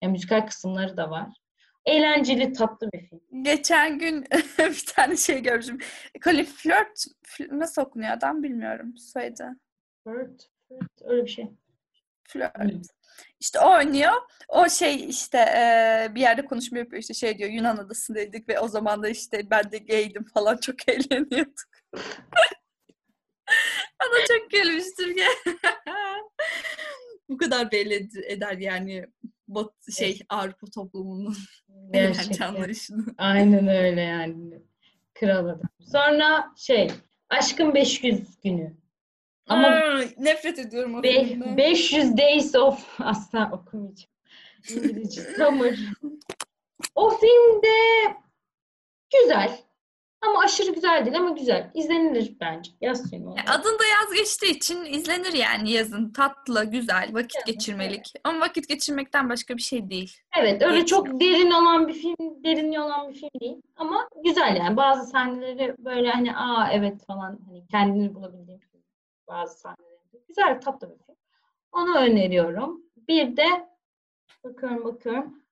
[0.02, 1.30] Yani müzikal kısımları da var.
[1.86, 3.44] Eğlenceli, tatlı bir film.
[3.44, 4.26] Geçen gün
[4.60, 5.78] bir tane şey görmüşüm.
[6.24, 7.06] Colin Flirt
[7.52, 8.98] nasıl okunuyor adam bilmiyorum.
[8.98, 9.60] Soyadı.
[10.04, 11.48] Flirt, flirt, öyle bir şey.
[12.28, 12.58] Flirt.
[12.58, 12.82] Hmm.
[13.40, 14.14] İşte o oynuyor.
[14.48, 18.68] O şey işte e, bir yerde konuşma yapıyor işte şey diyor Yunan adasındaydık ve o
[18.68, 21.60] zaman da işte ben de gaydim falan çok eğleniyorduk.
[24.02, 25.16] Bana çok gülmüştüm.
[27.30, 29.06] Bu kadar belli ed- eder yani
[29.50, 31.36] bot şey Avrupa toplumunun
[31.94, 33.06] eğlence anlayışını.
[33.18, 34.62] Aynen öyle yani.
[35.14, 35.62] Kral adam.
[35.92, 36.92] Sonra şey,
[37.30, 38.78] Aşkın 500 günü.
[39.48, 41.58] Ama Aa, nefret ediyorum o Be- filmden.
[41.58, 44.10] 500 Days of asla okumayacağım.
[44.70, 45.80] İngilizce Summer.
[46.96, 47.68] O filmde
[49.22, 49.60] güzel.
[50.22, 51.72] Ama aşırı güzel değil ama güzel.
[51.74, 52.72] İzlenilir bence.
[52.82, 53.50] Yaz filmi olarak.
[53.50, 56.12] Adında yaz geçtiği için izlenir yani yazın.
[56.14, 58.14] Tatlı, güzel, vakit geçirmelik.
[58.24, 60.18] Ama vakit geçirmekten başka bir şey değil.
[60.38, 61.06] Evet öyle Geçmiyor.
[61.06, 63.62] çok derin olan bir film, derinliği olan bir film değil.
[63.76, 64.78] Ama güzel yani.
[64.78, 68.60] Bazı sahneleri böyle hani aa evet falan hani kendini bulabildiğim.
[69.28, 70.18] Bazı sahnelerinde.
[70.28, 71.16] Güzel tatlı bir film.
[71.72, 72.82] Onu öneriyorum.
[73.08, 73.48] Bir de
[74.44, 75.44] bakıyorum bakıyorum.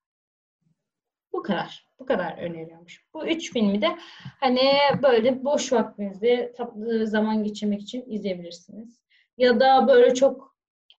[1.33, 1.87] Bu kadar.
[1.99, 3.05] Bu kadar öneriyormuş.
[3.13, 3.97] Bu üç filmi de
[4.39, 4.71] hani
[5.03, 8.99] böyle boş vaktinizde tatlı zaman geçirmek için izleyebilirsiniz.
[9.37, 10.55] Ya da böyle çok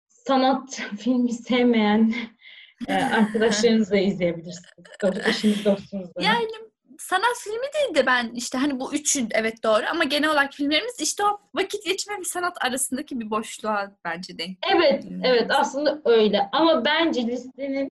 [0.08, 2.14] sanat filmi sevmeyen
[2.88, 4.86] e, arkadaşlarınızla izleyebilirsiniz.
[5.26, 6.22] Eşiniz, dostunuzla.
[6.22, 6.48] Yani
[6.98, 11.00] sanat filmi değil de ben işte hani bu üçün evet doğru ama genel olarak filmlerimiz
[11.00, 14.58] işte o vakit geçirme ve sanat arasındaki bir boşluğa bence denk.
[14.74, 16.48] Evet, evet aslında öyle.
[16.52, 17.90] Ama bence listenin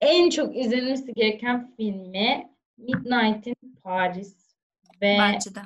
[0.00, 4.56] en çok izlenmesi gereken filmi Midnight in Paris
[5.02, 5.60] ve Bence de.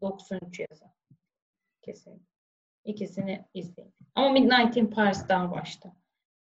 [0.00, 0.90] 93 yazan.
[1.82, 2.26] Kesin.
[2.84, 3.94] İkisini izleyin.
[4.14, 5.92] Ama Midnight in Paris daha başta.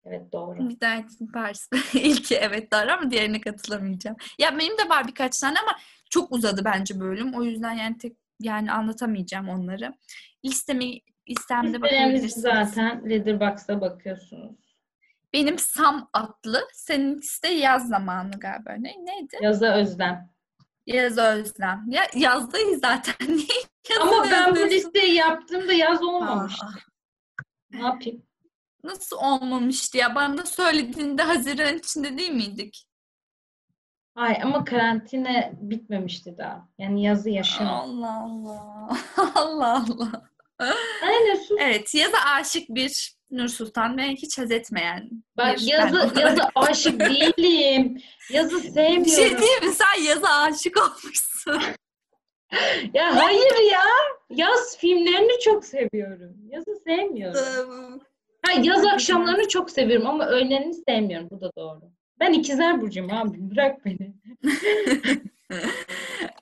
[0.04, 0.62] Evet doğru.
[0.62, 1.68] Midnight in Paris.
[1.94, 4.16] İlki evet doğru ama diğerine katılamayacağım.
[4.38, 5.76] Ya benim de var birkaç tane ama
[6.10, 7.34] çok uzadı bence bölüm.
[7.34, 9.94] O yüzden yani tek yani anlatamayacağım onları.
[10.44, 12.32] Listemi listemde bakabilirsiniz.
[12.42, 14.65] zaten Letterboxd'a bakıyorsunuz.
[15.36, 18.72] Benim Sam adlı, seninkisi de yaz zamanı galiba.
[18.78, 19.36] Ne, neydi?
[19.42, 20.30] Yaza Özlem.
[20.86, 21.84] Yaz Özlem.
[21.88, 23.14] Ya yazdayız zaten.
[23.28, 26.66] Niye Ama ben bu listeyi yaptığımda yaz olmamıştı.
[26.66, 26.70] Aa,
[27.70, 28.22] Ne yapayım?
[28.84, 30.14] nasıl olmamıştı ya?
[30.14, 32.86] Bana söylediğinde Haziran içinde değil miydik?
[34.14, 36.68] Ay ama karantina bitmemişti daha.
[36.78, 38.04] Yani yazı yaşamadım.
[38.04, 38.88] Allah Allah.
[39.34, 40.22] Allah Allah.
[41.02, 41.56] Aynen sus.
[41.60, 47.00] Evet, yaza aşık bir Nur Sultan ve hiç haz etmeyen bir yazı, ben yazı aşık
[47.00, 48.02] değilim.
[48.30, 49.42] Yazı Bir şey sevmiyorum.
[49.42, 49.74] değil mi?
[49.74, 51.62] Sen yaza aşık olmuşsun.
[52.94, 53.82] Ya hayır ya.
[54.30, 56.36] Yaz filmlerini çok seviyorum.
[56.48, 58.00] Yazı sevmiyorum.
[58.46, 61.28] Ha, yaz akşamlarını çok seviyorum ama öğlenini sevmiyorum.
[61.30, 61.80] Bu da doğru.
[62.20, 63.50] Ben ikizler burcuyum abi.
[63.50, 64.14] Bırak beni.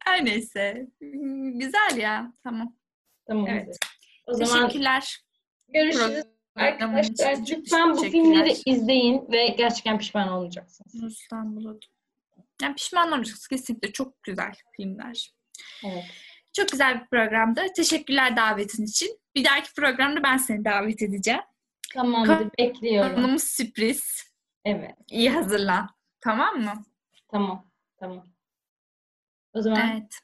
[0.05, 0.87] Her neyse.
[1.55, 2.33] Güzel ya.
[2.45, 2.77] Tamam.
[3.27, 3.47] Tamam.
[3.49, 3.79] Evet.
[4.27, 5.19] O zaman Teşekkürler.
[5.69, 6.25] görüşürüz.
[6.57, 11.19] Arkadaşlar lütfen bu filmleri izleyin ve gerçekten pişman olmayacaksınız.
[11.33, 11.87] Bulut.
[12.63, 13.49] Yani pişman olmayacaksınız.
[13.49, 15.33] Kesinlikle çok güzel filmler.
[15.85, 16.05] Evet.
[16.53, 17.61] Çok güzel bir programdı.
[17.77, 19.19] Teşekkürler davetin için.
[19.35, 21.41] Bir dahaki programda ben seni davet edeceğim.
[21.95, 22.49] Tamamdır.
[22.59, 23.15] Bekliyorum.
[23.15, 24.23] Konumuz sürpriz.
[24.65, 24.95] Evet.
[25.11, 25.89] İyi hazırlan.
[26.21, 26.85] Tamam mı?
[27.31, 27.71] Tamam.
[28.01, 28.27] Tamam.
[29.53, 30.19] O zaman Evet.